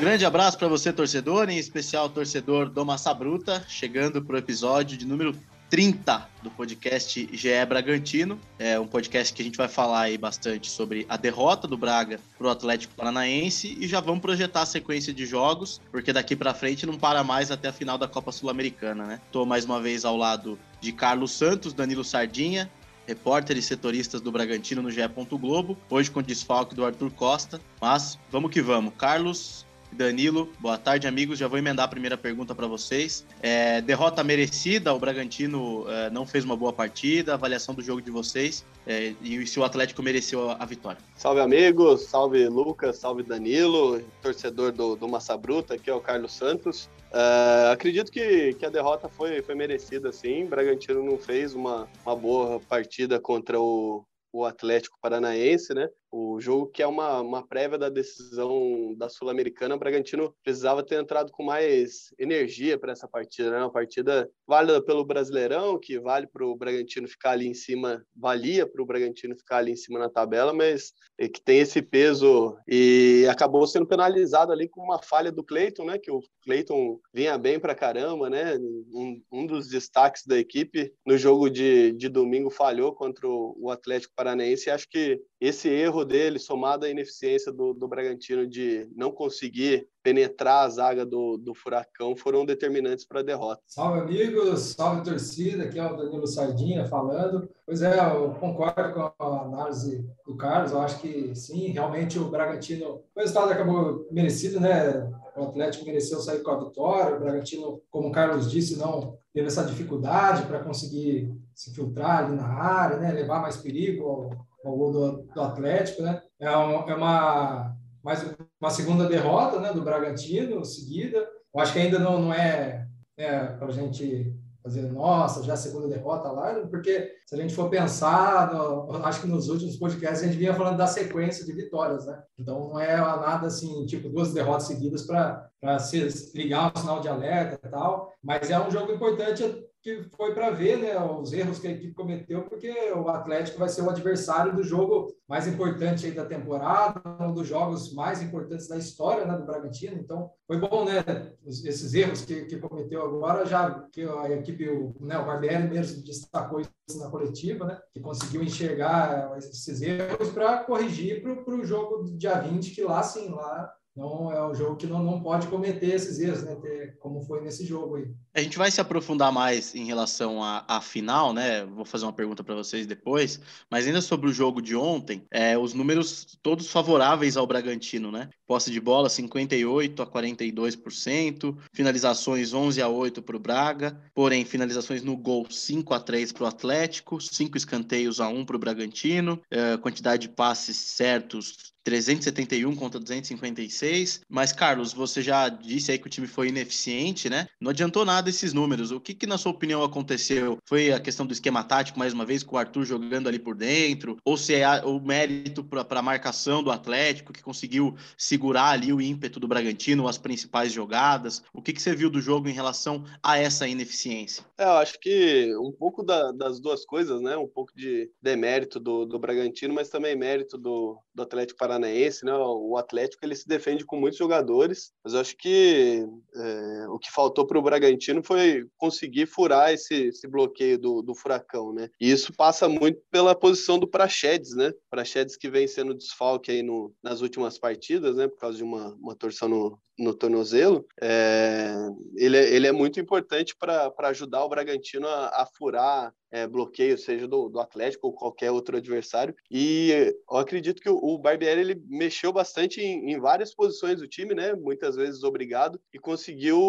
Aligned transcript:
Grande 0.00 0.26
abraço 0.26 0.58
para 0.58 0.68
você, 0.68 0.92
torcedor, 0.92 1.48
em 1.48 1.58
especial 1.58 2.08
torcedor 2.08 2.68
do 2.68 2.84
Massa 2.84 3.12
Bruta, 3.12 3.64
chegando 3.66 4.22
para 4.22 4.36
o 4.36 4.38
episódio 4.38 4.96
de 4.96 5.06
número 5.06 5.34
30 5.70 6.28
do 6.42 6.50
podcast 6.50 7.28
GE 7.32 7.66
Bragantino. 7.66 8.38
É 8.58 8.78
um 8.78 8.86
podcast 8.86 9.32
que 9.32 9.42
a 9.42 9.44
gente 9.44 9.56
vai 9.56 9.66
falar 9.66 10.02
aí 10.02 10.16
bastante 10.16 10.70
sobre 10.70 11.04
a 11.08 11.16
derrota 11.16 11.66
do 11.66 11.76
Braga 11.76 12.20
para 12.38 12.46
o 12.46 12.50
Atlético 12.50 12.94
Paranaense 12.94 13.76
e 13.80 13.88
já 13.88 14.00
vamos 14.00 14.20
projetar 14.20 14.62
a 14.62 14.66
sequência 14.66 15.12
de 15.12 15.26
jogos, 15.26 15.80
porque 15.90 16.12
daqui 16.12 16.36
para 16.36 16.54
frente 16.54 16.86
não 16.86 16.96
para 16.96 17.24
mais 17.24 17.50
até 17.50 17.68
a 17.68 17.72
final 17.72 17.98
da 17.98 18.06
Copa 18.06 18.30
Sul-Americana, 18.30 19.04
né? 19.04 19.20
Estou 19.26 19.44
mais 19.44 19.64
uma 19.64 19.80
vez 19.80 20.04
ao 20.04 20.16
lado 20.16 20.56
de 20.80 20.92
Carlos 20.92 21.32
Santos, 21.32 21.72
Danilo 21.72 22.04
Sardinha, 22.04 22.70
repórteres 23.06 23.64
setoristas 23.64 24.20
do 24.20 24.32
Bragantino 24.32 24.82
no 24.82 24.90
GE. 24.90 25.02
Globo, 25.38 25.76
hoje 25.90 26.10
com 26.10 26.22
desfalque 26.22 26.74
do 26.74 26.84
Arthur 26.84 27.10
Costa. 27.10 27.60
Mas 27.80 28.18
vamos 28.30 28.50
que 28.50 28.62
vamos. 28.62 28.94
Carlos, 28.96 29.66
Danilo, 29.94 30.52
boa 30.58 30.76
tarde, 30.76 31.06
amigos. 31.06 31.38
Já 31.38 31.46
vou 31.46 31.56
emendar 31.56 31.84
a 31.84 31.88
primeira 31.88 32.16
pergunta 32.16 32.54
para 32.54 32.66
vocês. 32.66 33.24
É, 33.40 33.80
derrota 33.80 34.24
merecida, 34.24 34.92
o 34.92 34.98
Bragantino 34.98 35.84
é, 35.88 36.10
não 36.10 36.26
fez 36.26 36.44
uma 36.44 36.56
boa 36.56 36.72
partida, 36.72 37.34
avaliação 37.34 37.74
do 37.74 37.80
jogo 37.80 38.02
de 38.02 38.10
vocês 38.10 38.64
é, 38.86 39.14
e 39.22 39.46
se 39.46 39.60
o 39.60 39.64
Atlético 39.64 40.02
mereceu 40.02 40.50
a, 40.50 40.56
a, 40.58 40.66
vitória. 40.66 40.98
Salve, 41.16 41.40
amigos, 41.40 42.02
salve, 42.06 42.48
Lucas, 42.48 42.96
salve, 42.96 43.22
Danilo, 43.22 44.02
torcedor 44.20 44.72
do, 44.72 44.96
do 44.96 45.08
Massa 45.08 45.36
Bruta, 45.36 45.74
aqui 45.74 45.88
é 45.88 45.94
o 45.94 46.00
Carlos 46.00 46.32
Santos. 46.32 46.90
Uh, 47.12 47.70
acredito 47.70 48.10
que, 48.10 48.54
que 48.54 48.66
a 48.66 48.70
derrota 48.70 49.08
foi, 49.08 49.40
foi 49.42 49.54
merecida, 49.54 50.10
sim. 50.10 50.46
Bragantino 50.46 51.04
não 51.04 51.16
fez 51.16 51.54
uma, 51.54 51.88
uma 52.04 52.16
boa 52.16 52.58
partida 52.68 53.20
contra 53.20 53.60
o, 53.60 54.04
o 54.32 54.44
Atlético 54.44 54.98
Paranaense, 55.00 55.72
né? 55.72 55.88
O 56.16 56.40
jogo 56.40 56.68
que 56.68 56.80
é 56.80 56.86
uma, 56.86 57.20
uma 57.20 57.44
prévia 57.44 57.76
da 57.76 57.88
decisão 57.88 58.94
da 58.96 59.08
Sul-Americana, 59.08 59.74
o 59.74 59.78
Bragantino 59.78 60.32
precisava 60.44 60.80
ter 60.80 60.94
entrado 60.94 61.32
com 61.32 61.42
mais 61.42 62.14
energia 62.16 62.78
para 62.78 62.92
essa 62.92 63.08
partida, 63.08 63.50
né? 63.50 63.58
Uma 63.58 63.72
partida 63.72 64.30
válida 64.46 64.80
pelo 64.80 65.04
Brasileirão, 65.04 65.76
que 65.76 65.98
vale 65.98 66.28
para 66.28 66.46
o 66.46 66.54
Bragantino 66.54 67.08
ficar 67.08 67.32
ali 67.32 67.48
em 67.48 67.54
cima, 67.54 68.06
valia 68.14 68.64
para 68.64 68.80
o 68.80 68.86
Bragantino 68.86 69.36
ficar 69.36 69.56
ali 69.56 69.72
em 69.72 69.76
cima 69.76 69.98
na 69.98 70.08
tabela, 70.08 70.52
mas 70.52 70.92
que 71.18 71.40
tem 71.40 71.58
esse 71.58 71.82
peso 71.82 72.56
e 72.68 73.26
acabou 73.28 73.66
sendo 73.66 73.86
penalizado 73.86 74.52
ali 74.52 74.68
com 74.68 74.82
uma 74.82 75.02
falha 75.02 75.32
do 75.32 75.42
Cleiton, 75.42 75.84
né? 75.84 75.98
Que 75.98 76.12
o 76.12 76.20
Cleiton 76.44 77.00
vinha 77.12 77.36
bem 77.36 77.58
para 77.58 77.74
caramba, 77.74 78.30
né? 78.30 78.56
Um, 78.92 79.20
um, 79.32 79.46
dos 79.46 79.66
destaques 79.66 80.24
da 80.24 80.38
equipe 80.38 80.92
no 81.04 81.18
jogo 81.18 81.50
de, 81.50 81.90
de 81.90 82.08
domingo 82.08 82.50
falhou 82.50 82.94
contra 82.94 83.26
o 83.26 83.68
Atlético 83.68 84.14
Paranaense 84.14 84.68
e 84.68 84.72
acho 84.72 84.88
que 84.88 85.20
esse 85.46 85.68
erro 85.68 86.04
dele, 86.04 86.38
somado 86.38 86.86
à 86.86 86.88
ineficiência 86.88 87.52
do, 87.52 87.74
do 87.74 87.86
Bragantino 87.86 88.46
de 88.46 88.88
não 88.96 89.12
conseguir 89.12 89.86
penetrar 90.02 90.64
a 90.64 90.68
zaga 90.68 91.04
do, 91.04 91.36
do 91.36 91.54
Furacão, 91.54 92.16
foram 92.16 92.46
determinantes 92.46 93.04
para 93.04 93.20
a 93.20 93.22
derrota. 93.22 93.60
Salve, 93.66 94.00
amigos! 94.00 94.74
Salve, 94.76 95.02
torcida! 95.02 95.64
Aqui 95.64 95.78
é 95.78 95.84
o 95.84 95.96
Danilo 95.96 96.26
Sardinha 96.26 96.86
falando. 96.86 97.48
Pois 97.66 97.82
é, 97.82 97.98
eu 97.98 98.30
concordo 98.40 98.94
com 98.94 99.12
a 99.22 99.42
análise 99.42 100.06
do 100.26 100.34
Carlos. 100.36 100.72
Eu 100.72 100.80
acho 100.80 100.98
que 101.00 101.34
sim, 101.34 101.68
realmente 101.68 102.18
o 102.18 102.30
Bragantino, 102.30 103.02
o 103.14 103.20
resultado 103.20 103.52
acabou 103.52 104.06
merecido, 104.10 104.58
né? 104.60 105.10
O 105.36 105.44
Atlético 105.44 105.84
mereceu 105.84 106.20
sair 106.20 106.42
com 106.42 106.52
a 106.52 106.64
vitória. 106.64 107.16
O 107.16 107.20
Bragantino, 107.20 107.82
como 107.90 108.08
o 108.08 108.12
Carlos 108.12 108.50
disse, 108.50 108.78
não 108.78 109.18
teve 109.32 109.48
essa 109.48 109.64
dificuldade 109.64 110.46
para 110.46 110.64
conseguir 110.64 111.30
se 111.54 111.74
filtrar 111.74 112.24
ali 112.24 112.36
na 112.36 112.46
área, 112.46 112.98
né? 112.98 113.12
levar 113.12 113.40
mais 113.40 113.56
perigo 113.56 114.30
ao 114.64 114.76
gol 114.76 114.92
do, 114.92 115.22
do 115.34 115.40
Atlético, 115.40 116.02
né? 116.02 116.22
É, 116.40 116.56
um, 116.56 116.88
é 116.88 116.94
uma 116.94 117.76
mais 118.02 118.22
uma 118.60 118.70
segunda 118.70 119.08
derrota, 119.08 119.58
né, 119.58 119.72
do 119.72 119.82
Bragantino 119.82 120.64
seguida. 120.64 121.26
Eu 121.54 121.60
acho 121.60 121.72
que 121.72 121.78
ainda 121.78 121.98
não, 121.98 122.20
não 122.20 122.34
é, 122.34 122.86
é 123.16 123.46
para 123.46 123.68
a 123.68 123.72
gente 123.72 124.34
fazer 124.62 124.82
nossa, 124.90 125.42
já 125.42 125.52
a 125.52 125.58
segunda 125.58 125.88
derrota 125.88 126.30
lá, 126.30 126.54
porque 126.70 127.12
se 127.26 127.34
a 127.34 127.38
gente 127.38 127.54
for 127.54 127.68
pensar, 127.68 128.52
no, 128.52 128.90
acho 129.04 129.20
que 129.20 129.26
nos 129.26 129.50
últimos 129.50 129.76
podcasts 129.76 130.22
a 130.22 130.26
gente 130.26 130.38
vinha 130.38 130.54
falando 130.54 130.78
da 130.78 130.86
sequência 130.86 131.44
de 131.44 131.52
vitórias, 131.52 132.06
né? 132.06 132.22
Então 132.38 132.68
não 132.68 132.80
é 132.80 132.96
nada 132.96 133.46
assim, 133.46 133.84
tipo 133.84 134.08
duas 134.08 134.32
derrotas 134.32 134.66
seguidas 134.66 135.02
para 135.02 135.78
se 135.78 136.32
ligar 136.34 136.72
um 136.74 136.80
sinal 136.80 137.00
de 137.00 137.08
alerta 137.08 137.58
e 137.62 137.70
tal, 137.70 138.10
mas 138.22 138.50
é 138.50 138.58
um 138.58 138.70
jogo 138.70 138.92
importante 138.92 139.42
que 139.84 140.02
foi 140.16 140.32
para 140.32 140.48
ver 140.48 140.78
né, 140.78 140.98
os 140.98 141.30
erros 141.34 141.58
que 141.58 141.68
a 141.68 141.70
equipe 141.70 141.92
cometeu, 141.92 142.40
porque 142.40 142.72
o 142.92 143.06
Atlético 143.06 143.58
vai 143.58 143.68
ser 143.68 143.82
o 143.82 143.90
adversário 143.90 144.56
do 144.56 144.62
jogo 144.62 145.14
mais 145.28 145.46
importante 145.46 146.10
da 146.10 146.24
temporada, 146.24 147.02
um 147.20 147.34
dos 147.34 147.46
jogos 147.46 147.92
mais 147.92 148.22
importantes 148.22 148.66
da 148.66 148.78
história 148.78 149.26
né, 149.26 149.36
do 149.36 149.44
Bragantino. 149.44 150.00
Então, 150.00 150.30
foi 150.46 150.58
bom, 150.58 150.86
né? 150.86 151.04
Esses 151.46 151.92
erros 151.92 152.24
que, 152.24 152.46
que 152.46 152.56
cometeu 152.56 153.02
agora, 153.02 153.44
já 153.44 153.86
que 153.92 154.02
a 154.04 154.30
equipe, 154.30 154.66
o, 154.70 154.94
né, 155.00 155.18
o 155.18 155.26
Barbieri 155.26 155.68
mesmo 155.68 156.02
destacou 156.02 156.60
isso 156.60 156.98
na 156.98 157.10
coletiva, 157.10 157.66
né? 157.66 157.78
Que 157.92 158.00
conseguiu 158.00 158.42
enxergar 158.42 159.36
esses 159.36 159.82
erros 159.82 160.30
para 160.30 160.64
corrigir 160.64 161.22
para 161.22 161.54
o 161.54 161.64
jogo 161.64 162.04
do 162.04 162.16
dia 162.16 162.40
20, 162.40 162.74
que 162.74 162.82
lá 162.82 163.02
sim, 163.02 163.28
lá 163.28 163.70
então 163.96 164.32
é 164.32 164.44
um 164.44 164.54
jogo 164.54 164.74
que 164.74 164.88
não, 164.88 165.02
não 165.04 165.22
pode 165.22 165.46
cometer 165.46 165.94
esses 165.94 166.18
erros, 166.18 166.42
né? 166.42 166.56
Ter, 166.56 166.98
como 166.98 167.20
foi 167.20 167.40
nesse 167.42 167.64
jogo 167.64 167.94
aí. 167.94 168.10
A 168.34 168.40
gente 168.40 168.58
vai 168.58 168.68
se 168.68 168.80
aprofundar 168.80 169.32
mais 169.32 169.72
em 169.72 169.84
relação 169.84 170.42
à, 170.42 170.64
à 170.66 170.80
final, 170.80 171.32
né? 171.32 171.64
Vou 171.64 171.84
fazer 171.84 172.04
uma 172.04 172.12
pergunta 172.12 172.42
para 172.42 172.56
vocês 172.56 172.88
depois, 172.88 173.40
mas 173.70 173.86
ainda 173.86 174.00
sobre 174.00 174.28
o 174.28 174.32
jogo 174.32 174.60
de 174.60 174.74
ontem, 174.74 175.24
é, 175.30 175.56
os 175.56 175.74
números 175.74 176.36
todos 176.42 176.68
favoráveis 176.72 177.36
ao 177.36 177.46
Bragantino, 177.46 178.10
né? 178.10 178.30
Posse 178.48 178.72
de 178.72 178.80
bola 178.80 179.08
58 179.08 180.02
a 180.02 180.06
42%, 180.06 181.56
finalizações 181.72 182.52
11 182.52 182.82
a 182.82 182.88
8 182.88 183.22
para 183.22 183.36
o 183.36 183.40
Braga, 183.40 183.96
porém 184.12 184.44
finalizações 184.44 185.04
no 185.04 185.16
gol 185.16 185.46
5 185.48 185.94
a 185.94 186.00
3 186.00 186.32
para 186.32 186.44
o 186.44 186.46
Atlético, 186.48 187.20
5 187.20 187.56
escanteios 187.56 188.20
a 188.20 188.26
1 188.26 188.44
para 188.44 188.56
o 188.56 188.58
Bragantino, 188.58 189.40
é, 189.48 189.76
quantidade 189.76 190.22
de 190.22 190.34
passes 190.34 190.76
certos 190.76 191.73
371 191.84 192.74
contra 192.74 192.98
256. 192.98 194.22
Mas, 194.28 194.52
Carlos, 194.52 194.92
você 194.92 195.22
já 195.22 195.48
disse 195.48 195.92
aí 195.92 195.98
que 195.98 196.06
o 196.06 196.10
time 196.10 196.26
foi 196.26 196.48
ineficiente, 196.48 197.28
né? 197.28 197.46
Não 197.60 197.70
adiantou 197.70 198.04
nada 198.04 198.30
esses 198.30 198.52
números. 198.52 198.90
O 198.90 199.00
que, 199.00 199.14
que 199.14 199.26
na 199.26 199.38
sua 199.38 199.52
opinião, 199.52 199.84
aconteceu? 199.84 200.58
Foi 200.66 200.92
a 200.92 200.98
questão 200.98 201.26
do 201.26 201.32
esquema 201.32 201.62
tático, 201.62 201.98
mais 201.98 202.12
uma 202.12 202.24
vez, 202.24 202.42
com 202.42 202.56
o 202.56 202.58
Arthur 202.58 202.84
jogando 202.84 203.28
ali 203.28 203.38
por 203.38 203.54
dentro? 203.54 204.16
Ou 204.24 204.36
se 204.36 204.54
é 204.54 204.82
o 204.84 204.98
mérito 204.98 205.62
para 205.62 206.00
a 206.00 206.02
marcação 206.02 206.62
do 206.62 206.70
Atlético, 206.70 207.32
que 207.32 207.42
conseguiu 207.42 207.94
segurar 208.16 208.70
ali 208.70 208.92
o 208.92 209.00
ímpeto 209.00 209.38
do 209.38 209.46
Bragantino, 209.46 210.08
as 210.08 210.18
principais 210.18 210.72
jogadas? 210.72 211.42
O 211.52 211.60
que, 211.60 211.72
que 211.72 211.82
você 211.82 211.94
viu 211.94 212.08
do 212.08 212.20
jogo 212.20 212.48
em 212.48 212.52
relação 212.52 213.04
a 213.22 213.38
essa 213.38 213.68
ineficiência? 213.68 214.44
É, 214.56 214.64
eu 214.64 214.72
acho 214.72 214.98
que 214.98 215.54
um 215.58 215.72
pouco 215.72 216.02
da, 216.02 216.32
das 216.32 216.58
duas 216.58 216.84
coisas, 216.84 217.20
né? 217.20 217.36
Um 217.36 217.48
pouco 217.48 217.72
de 217.76 218.10
demérito 218.22 218.80
do, 218.80 219.04
do 219.04 219.18
Bragantino, 219.18 219.74
mas 219.74 219.88
também 219.88 220.16
mérito 220.16 220.56
do, 220.56 220.98
do 221.14 221.22
Atlético 221.22 221.58
Paranaense 221.58 222.24
né? 222.24 222.32
O 222.34 222.76
Atlético 222.76 223.24
ele 223.24 223.36
se 223.36 223.46
defende 223.46 223.84
com 223.84 223.96
muitos 223.96 224.18
jogadores, 224.18 224.92
mas 225.02 225.14
eu 225.14 225.20
acho 225.20 225.36
que 225.36 226.04
é, 226.34 226.88
o 226.88 226.98
que 226.98 227.10
faltou 227.10 227.46
para 227.46 227.58
o 227.58 227.62
Bragantino 227.62 228.22
foi 228.22 228.66
conseguir 228.76 229.26
furar 229.26 229.72
esse, 229.72 230.08
esse 230.08 230.26
bloqueio 230.26 230.78
do, 230.78 231.02
do 231.02 231.14
Furacão, 231.14 231.72
né? 231.72 231.88
E 232.00 232.10
isso 232.10 232.32
passa 232.32 232.68
muito 232.68 233.00
pela 233.10 233.34
posição 233.34 233.78
do 233.78 233.88
Praxedes, 233.88 234.54
né? 234.54 234.72
Praxedes 234.90 235.36
que 235.36 235.48
vem 235.48 235.66
sendo 235.66 235.94
desfalque 235.94 236.50
aí 236.50 236.62
no, 236.62 236.92
nas 237.02 237.20
últimas 237.20 237.58
partidas, 237.58 238.16
né? 238.16 238.28
Por 238.28 238.38
causa 238.38 238.56
de 238.56 238.64
uma, 238.64 238.94
uma 238.94 239.14
torção 239.14 239.48
no, 239.48 239.78
no 239.98 240.14
tornozelo, 240.14 240.86
é, 241.00 241.74
ele, 242.16 242.36
é, 242.36 242.54
ele 242.54 242.66
é 242.66 242.72
muito 242.72 242.98
importante 242.98 243.54
para 243.56 243.92
ajudar 244.08 244.44
o 244.44 244.48
Bragantino 244.48 245.06
a, 245.06 245.42
a 245.42 245.46
furar 245.56 246.12
é, 246.34 246.48
bloqueio, 246.48 246.98
seja 246.98 247.28
do, 247.28 247.48
do, 247.48 247.60
Atlético 247.60 248.08
ou 248.08 248.12
qualquer 248.12 248.50
outro 248.50 248.76
adversário. 248.76 249.36
E 249.48 250.12
eu 250.28 250.36
acredito 250.36 250.82
que 250.82 250.90
o, 250.90 251.16
Barbieri 251.16 251.60
ele 251.60 251.82
mexeu 251.86 252.32
bastante 252.32 252.80
em, 252.80 253.12
em, 253.12 253.20
várias 253.20 253.54
posições 253.54 254.00
do 254.00 254.08
time, 254.08 254.34
né? 254.34 254.52
Muitas 254.52 254.96
vezes 254.96 255.22
obrigado, 255.22 255.80
e 255.92 255.98
conseguiu 255.98 256.60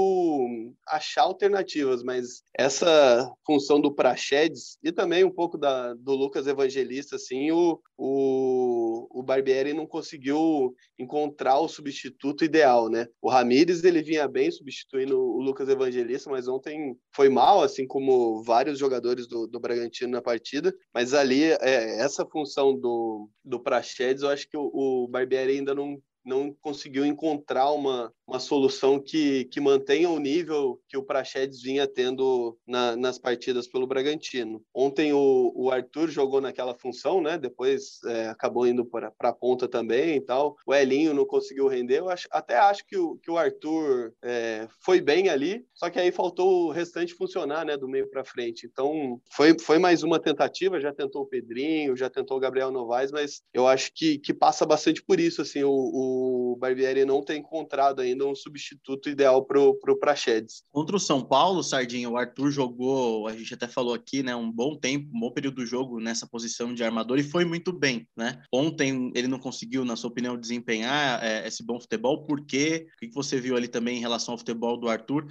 achar 0.87 1.23
alternativas. 1.23 2.03
Mas 2.03 2.43
essa 2.53 3.27
função 3.43 3.81
do 3.81 3.91
Praxedes 3.91 4.77
e 4.83 4.91
também 4.91 5.23
um 5.23 5.31
pouco 5.31 5.57
da, 5.57 5.95
do 5.95 6.13
Lucas 6.13 6.45
Evangelista, 6.45 7.15
assim, 7.15 7.51
o, 7.51 7.81
o, 7.97 8.94
o 9.11 9.23
Barbieri 9.23 9.73
não 9.73 9.85
conseguiu 9.85 10.73
encontrar 10.97 11.59
o 11.59 11.67
substituto 11.67 12.43
ideal, 12.43 12.89
né? 12.89 13.07
O 13.21 13.29
Ramires 13.29 13.83
ele 13.83 14.01
vinha 14.01 14.27
bem 14.27 14.51
substituindo 14.51 15.19
o 15.19 15.41
Lucas 15.41 15.69
Evangelista, 15.69 16.29
mas 16.29 16.47
ontem 16.47 16.97
foi 17.13 17.29
mal, 17.29 17.61
assim 17.61 17.87
como 17.87 18.43
vários 18.43 18.79
jogadores 18.79 19.27
do, 19.27 19.47
do 19.47 19.59
Bragantino 19.59 20.11
na 20.11 20.21
partida. 20.21 20.73
Mas 20.93 21.13
ali, 21.13 21.43
é, 21.43 21.99
essa 21.99 22.25
função 22.25 22.77
do, 22.77 23.29
do 23.43 23.59
Praxedes, 23.59 24.23
eu 24.23 24.29
acho 24.29 24.47
que 24.49 24.57
o, 24.57 24.69
o 24.73 25.07
Barbieri 25.07 25.57
ainda 25.57 25.73
não 25.73 26.01
não 26.25 26.51
conseguiu 26.59 27.05
encontrar 27.05 27.71
uma, 27.71 28.11
uma 28.27 28.39
solução 28.39 28.99
que, 28.99 29.45
que 29.45 29.59
mantenha 29.59 30.09
o 30.09 30.19
nível 30.19 30.79
que 30.89 30.97
o 30.97 31.03
Praxedes 31.03 31.61
vinha 31.61 31.87
tendo 31.87 32.57
na, 32.67 32.95
nas 32.95 33.19
partidas 33.19 33.67
pelo 33.67 33.87
Bragantino. 33.87 34.63
Ontem 34.73 35.13
o, 35.13 35.51
o 35.55 35.71
Arthur 35.71 36.09
jogou 36.09 36.41
naquela 36.41 36.73
função, 36.73 37.21
né? 37.21 37.37
Depois 37.37 37.99
é, 38.05 38.27
acabou 38.27 38.67
indo 38.67 38.83
para 38.85 39.11
a 39.19 39.33
ponta 39.33 39.67
também 39.67 40.15
e 40.15 40.21
tal. 40.21 40.55
O 40.65 40.73
Elinho 40.73 41.13
não 41.13 41.25
conseguiu 41.25 41.67
render. 41.67 41.99
Eu 41.99 42.09
acho, 42.09 42.27
até 42.31 42.57
acho 42.57 42.85
que 42.85 42.97
o, 42.97 43.17
que 43.17 43.29
o 43.29 43.37
Arthur 43.37 44.13
é, 44.23 44.67
foi 44.83 44.99
bem 44.99 45.29
ali, 45.29 45.63
só 45.73 45.89
que 45.89 45.99
aí 45.99 46.11
faltou 46.11 46.67
o 46.67 46.71
restante 46.71 47.13
funcionar, 47.13 47.63
né? 47.63 47.77
Do 47.77 47.87
meio 47.87 48.09
para 48.09 48.25
frente. 48.25 48.65
Então 48.65 49.21
foi, 49.31 49.57
foi 49.59 49.77
mais 49.77 50.01
uma 50.01 50.19
tentativa. 50.19 50.81
Já 50.81 50.91
tentou 50.91 51.23
o 51.23 51.27
Pedrinho, 51.27 51.95
já 51.95 52.09
tentou 52.09 52.37
o 52.37 52.39
Gabriel 52.39 52.71
Novaes, 52.71 53.11
mas 53.11 53.41
eu 53.53 53.67
acho 53.67 53.91
que, 53.93 54.17
que 54.17 54.33
passa 54.33 54.65
bastante 54.65 55.03
por 55.03 55.19
isso. 55.19 55.41
Assim, 55.41 55.63
o, 55.63 55.71
o 55.71 56.57
Barbieri 56.59 57.05
não 57.05 57.21
tem 57.21 57.39
encontrado 57.39 58.01
ainda 58.01 58.14
um 58.23 58.35
substituto 58.35 59.09
ideal 59.09 59.45
para 59.45 59.59
o 59.61 59.99
Praxedes. 59.99 60.63
Contra 60.71 60.95
o 60.95 60.99
São 60.99 61.23
Paulo, 61.23 61.63
Sardinha, 61.63 62.09
o 62.09 62.17
Arthur 62.17 62.51
jogou, 62.51 63.27
a 63.27 63.35
gente 63.35 63.53
até 63.53 63.67
falou 63.67 63.93
aqui, 63.93 64.23
né? 64.23 64.35
Um 64.35 64.51
bom 64.51 64.75
tempo, 64.75 65.09
um 65.13 65.19
bom 65.19 65.31
período 65.31 65.55
do 65.55 65.65
jogo 65.65 65.99
nessa 65.99 66.27
posição 66.27 66.73
de 66.73 66.83
armador 66.83 67.17
e 67.19 67.23
foi 67.23 67.45
muito 67.45 67.73
bem, 67.73 68.07
né? 68.15 68.41
Ontem 68.51 69.11
ele 69.15 69.27
não 69.27 69.39
conseguiu, 69.39 69.83
na 69.83 69.95
sua 69.95 70.09
opinião, 70.09 70.37
desempenhar 70.37 71.23
é, 71.23 71.47
esse 71.47 71.63
bom 71.63 71.79
futebol, 71.79 72.25
porque 72.25 72.87
o 72.95 73.07
que 73.07 73.13
você 73.13 73.39
viu 73.39 73.55
ali 73.55 73.67
também 73.67 73.97
em 73.97 74.01
relação 74.01 74.33
ao 74.33 74.37
futebol 74.37 74.77
do 74.77 74.89
Arthur? 74.89 75.27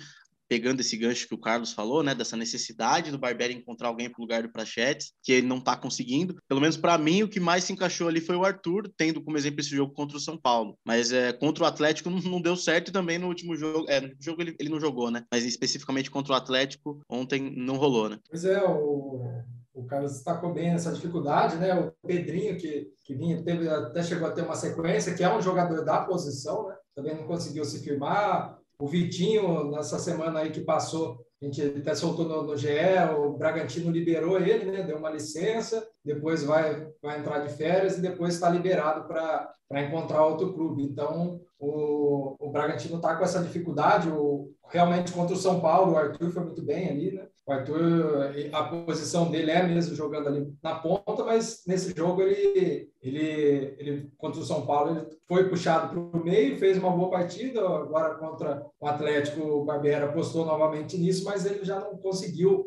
Pegando 0.49 0.81
esse 0.81 0.96
gancho 0.96 1.26
que 1.29 1.35
o 1.35 1.41
Carlos 1.41 1.73
falou, 1.73 2.02
né, 2.02 2.14
dessa 2.14 2.37
necessidade 2.37 3.11
do 3.11 3.19
Barbieri 3.19 3.55
encontrar 3.55 3.88
alguém 3.88 4.11
para 4.11 4.20
o 4.20 4.23
lugar 4.23 4.43
do 4.43 4.52
Prachetes, 4.52 5.12
que 5.23 5.32
ele 5.32 5.46
não 5.46 5.58
está 5.58 5.76
conseguindo. 5.76 6.37
Pelo 6.49 6.61
menos 6.61 6.76
para 6.76 6.99
mim, 6.99 7.23
o 7.23 7.29
que 7.29 7.41
mais 7.41 7.64
se 7.64 7.73
encaixou 7.73 8.08
ali 8.08 8.20
foi 8.20 8.37
o 8.37 8.44
Arthur, 8.44 8.91
tendo 8.96 9.23
como 9.23 9.37
exemplo 9.37 9.61
esse 9.61 9.70
jogo 9.70 9.93
contra 9.93 10.17
o 10.17 10.20
São 10.20 10.37
Paulo. 10.37 10.76
Mas 10.85 11.12
é, 11.12 11.32
contra 11.32 11.64
o 11.64 11.67
Atlético 11.67 12.11
não, 12.11 12.19
não 12.20 12.41
deu 12.41 12.56
certo 12.56 12.88
e 12.88 12.93
também 12.93 13.19
no 13.19 13.29
último 13.29 13.56
jogo, 13.56 13.87
é, 13.88 14.00
no 14.00 14.14
jogo 14.20 14.43
ele, 14.43 14.55
ele 14.58 14.69
não 14.69 14.81
jogou, 14.81 15.11
né? 15.11 15.25
Mas 15.31 15.44
especificamente 15.44 16.11
contra 16.11 16.32
o 16.32 16.37
Atlético, 16.37 17.00
ontem 17.08 17.52
não 17.56 17.76
rolou, 17.76 18.08
né? 18.08 18.19
Pois 18.29 18.44
é, 18.44 18.62
o, 18.62 19.43
o 19.75 19.85
Carlos 19.85 20.12
destacou 20.12 20.52
bem 20.52 20.69
essa 20.69 20.93
dificuldade, 20.93 21.56
né? 21.56 21.75
O 21.75 22.06
Pedrinho, 22.06 22.56
que, 22.56 22.93
que 23.05 23.14
vinha, 23.14 23.43
teve, 23.43 23.69
até 23.69 24.02
chegou 24.02 24.29
a 24.29 24.32
ter 24.32 24.43
uma 24.43 24.55
sequência, 24.55 25.14
que 25.14 25.25
é 25.25 25.35
um 25.35 25.43
jogador 25.43 25.85
da 25.85 26.05
posição, 26.05 26.69
né? 26.69 26.76
Também 26.94 27.17
não 27.17 27.26
conseguiu 27.26 27.64
se 27.64 27.82
firmar. 27.82 28.58
O 28.79 28.87
Vitinho, 28.87 29.71
nessa 29.71 29.99
semana 29.99 30.41
aí 30.41 30.50
que 30.50 30.61
passou, 30.61 31.25
a 31.41 31.44
gente 31.44 31.62
até 31.79 31.94
soltou 31.94 32.26
no, 32.26 32.43
no 32.43 32.56
GE, 32.56 32.69
o 33.17 33.37
Bragantino 33.37 33.91
liberou 33.91 34.38
ele, 34.38 34.71
né? 34.71 34.82
Deu 34.82 34.97
uma 34.97 35.11
licença, 35.11 35.87
depois 36.05 36.43
vai, 36.43 36.88
vai 37.03 37.19
entrar 37.19 37.41
de 37.41 37.53
férias 37.55 37.99
e 37.99 38.03
depois 38.03 38.35
está 38.35 38.49
liberado 38.49 39.06
para 39.06 39.82
encontrar 39.82 40.25
outro 40.25 40.53
clube. 40.55 40.82
Então, 40.82 41.41
o, 41.59 42.37
o 42.38 42.50
Bragantino 42.50 42.97
está 42.97 43.15
com 43.17 43.25
essa 43.25 43.43
dificuldade. 43.43 44.09
O, 44.09 44.54
realmente, 44.69 45.12
contra 45.12 45.34
o 45.34 45.38
São 45.38 45.61
Paulo, 45.61 45.93
o 45.93 45.96
Arthur 45.96 46.31
foi 46.31 46.44
muito 46.44 46.62
bem 46.62 46.88
ali, 46.88 47.12
né? 47.12 47.26
O 47.46 47.52
Arthur, 47.52 48.32
a 48.52 48.62
posição 48.64 49.31
dele 49.31 49.50
é 49.50 49.62
mesmo 49.62 49.94
jogando 49.94 50.28
ali 50.28 50.50
na 50.62 50.76
ponta, 50.76 51.25
mas 51.25 51.62
nesse 51.66 51.94
jogo 51.94 52.22
ele, 52.22 52.88
ele, 53.02 53.75
ele 53.78 54.12
contra 54.16 54.40
o 54.40 54.44
São 54.44 54.64
Paulo, 54.64 54.96
ele 54.96 55.06
foi 55.28 55.46
puxado 55.46 55.90
para 55.90 56.20
o 56.20 56.25
meio, 56.25 56.58
fez 56.58 56.78
uma 56.78 56.90
boa 56.90 57.11
partida. 57.11 57.61
Agora 57.61 58.14
contra 58.14 58.64
o 58.81 58.87
Atlético, 58.87 59.43
o 59.43 59.64
Barbieri 59.64 60.05
apostou 60.05 60.46
novamente 60.46 60.96
nisso, 60.96 61.25
mas 61.26 61.44
ele 61.44 61.62
já 61.64 61.78
não 61.78 61.99
conseguiu 61.99 62.64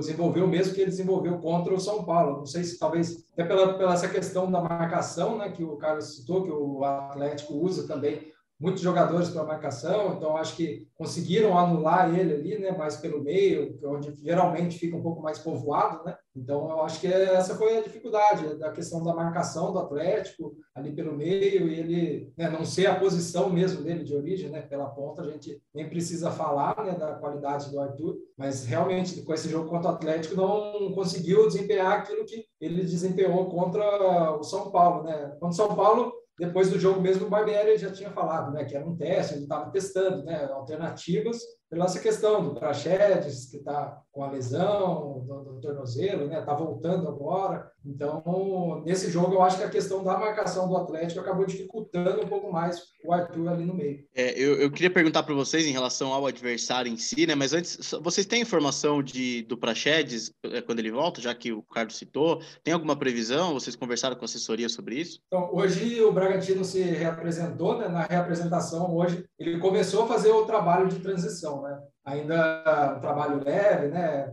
desenvolver 0.00 0.40
o 0.40 0.48
mesmo 0.48 0.74
que 0.74 0.80
ele 0.80 0.90
desenvolveu 0.90 1.38
contra 1.38 1.72
o 1.72 1.80
São 1.80 2.04
Paulo. 2.04 2.38
Não 2.38 2.46
sei 2.46 2.64
se 2.64 2.78
talvez 2.78 3.24
até 3.32 3.44
pela, 3.44 3.78
pela 3.78 3.94
essa 3.94 4.08
questão 4.08 4.50
da 4.50 4.60
marcação, 4.60 5.38
né, 5.38 5.50
que 5.50 5.62
o 5.62 5.76
Carlos 5.76 6.16
citou, 6.16 6.42
que 6.42 6.50
o 6.50 6.82
Atlético 6.82 7.54
usa 7.54 7.86
também 7.86 8.32
muitos 8.58 8.82
jogadores 8.82 9.28
para 9.28 9.44
marcação, 9.44 10.14
então 10.14 10.36
acho 10.36 10.56
que 10.56 10.86
conseguiram 10.94 11.58
anular 11.58 12.18
ele 12.18 12.34
ali, 12.34 12.58
né, 12.58 12.72
mais 12.72 12.96
pelo 12.96 13.22
meio, 13.22 13.78
onde 13.84 14.14
geralmente 14.16 14.78
fica 14.78 14.96
um 14.96 15.02
pouco 15.02 15.22
mais 15.22 15.38
povoado, 15.38 16.02
né? 16.04 16.16
Então 16.34 16.68
eu 16.70 16.82
acho 16.82 17.00
que 17.00 17.06
essa 17.06 17.54
foi 17.54 17.78
a 17.78 17.82
dificuldade 17.82 18.58
da 18.58 18.70
questão 18.70 19.02
da 19.02 19.14
marcação 19.14 19.72
do 19.72 19.78
Atlético 19.78 20.54
ali 20.74 20.92
pelo 20.92 21.16
meio 21.16 21.68
e 21.68 21.78
ele 21.78 22.32
né, 22.36 22.48
não 22.48 22.64
ser 22.64 22.86
a 22.86 22.98
posição 22.98 23.50
mesmo 23.50 23.82
dele 23.82 24.04
de 24.04 24.14
origem, 24.14 24.50
né, 24.50 24.62
pela 24.62 24.86
ponta, 24.86 25.22
a 25.22 25.30
gente 25.30 25.60
nem 25.74 25.88
precisa 25.88 26.30
falar, 26.30 26.82
né, 26.84 26.92
da 26.92 27.14
qualidade 27.14 27.70
do 27.70 27.80
Arthur, 27.80 28.16
mas 28.36 28.64
realmente 28.64 29.22
com 29.22 29.34
esse 29.34 29.48
jogo 29.48 29.68
contra 29.68 29.90
o 29.90 29.94
Atlético 29.94 30.34
não 30.34 30.92
conseguiu 30.92 31.46
desempenhar 31.46 31.92
aquilo 31.92 32.24
que 32.24 32.44
ele 32.60 32.82
desempenhou 32.82 33.46
contra 33.50 34.36
o 34.38 34.42
São 34.42 34.70
Paulo, 34.70 35.02
né? 35.04 35.36
Contra 35.40 35.48
o 35.48 35.52
São 35.52 35.74
Paulo 35.74 36.12
depois 36.38 36.70
do 36.70 36.78
jogo 36.78 37.00
mesmo, 37.00 37.26
o 37.26 37.30
Barbieri 37.30 37.78
já 37.78 37.90
tinha 37.90 38.10
falado 38.10 38.52
né, 38.52 38.64
que 38.64 38.76
era 38.76 38.86
um 38.86 38.96
teste, 38.96 39.34
ele 39.34 39.42
estava 39.44 39.70
testando 39.70 40.22
né, 40.24 40.44
alternativas 40.52 41.38
pela 41.70 41.86
essa 41.86 42.00
questão 42.00 42.44
do 42.44 42.54
Prachedes, 42.54 43.46
que 43.46 43.56
está 43.58 44.02
com 44.12 44.24
a 44.24 44.30
lesão 44.30 45.24
do, 45.26 45.44
do 45.44 45.60
tornozelo, 45.60 46.26
né? 46.26 46.40
Está 46.40 46.54
voltando 46.54 47.08
agora. 47.08 47.70
Então, 47.84 48.82
nesse 48.84 49.10
jogo, 49.10 49.34
eu 49.34 49.42
acho 49.42 49.58
que 49.58 49.64
a 49.64 49.70
questão 49.70 50.02
da 50.02 50.18
marcação 50.18 50.68
do 50.68 50.76
Atlético 50.76 51.20
acabou 51.20 51.46
dificultando 51.46 52.22
um 52.22 52.28
pouco 52.28 52.50
mais 52.50 52.82
o 53.04 53.12
Arthur 53.12 53.48
ali 53.48 53.64
no 53.64 53.74
meio. 53.74 54.04
É, 54.14 54.32
eu, 54.32 54.60
eu 54.60 54.70
queria 54.70 54.90
perguntar 54.90 55.22
para 55.22 55.34
vocês 55.34 55.66
em 55.66 55.70
relação 55.70 56.12
ao 56.12 56.26
adversário 56.26 56.90
em 56.90 56.96
si, 56.96 57.26
né? 57.26 57.34
Mas 57.34 57.52
antes, 57.52 57.92
vocês 58.02 58.26
têm 58.26 58.42
informação 58.42 59.02
de, 59.02 59.42
do 59.42 59.56
Prachedes 59.56 60.32
é, 60.44 60.60
quando 60.60 60.80
ele 60.80 60.90
volta, 60.90 61.20
já 61.20 61.34
que 61.34 61.52
o 61.52 61.62
Carlos 61.62 61.96
citou? 61.96 62.40
Tem 62.64 62.74
alguma 62.74 62.96
previsão? 62.96 63.54
Vocês 63.54 63.76
conversaram 63.76 64.16
com 64.16 64.24
a 64.24 64.26
assessoria 64.26 64.68
sobre 64.68 64.96
isso? 64.96 65.20
Então, 65.26 65.50
hoje 65.52 66.00
o 66.02 66.10
Bragantino 66.10 66.64
se 66.64 66.80
reapresentou, 66.82 67.78
né? 67.78 67.86
Na 67.86 68.02
reapresentação, 68.02 68.94
hoje, 68.96 69.24
ele 69.38 69.58
começou 69.58 70.04
a 70.04 70.08
fazer 70.08 70.30
o 70.30 70.46
trabalho 70.46 70.88
de 70.88 70.98
transição, 70.98 71.55
né? 71.62 71.80
ainda 72.06 72.94
um 72.96 73.00
trabalho 73.00 73.42
leve, 73.44 73.88
né? 73.88 74.32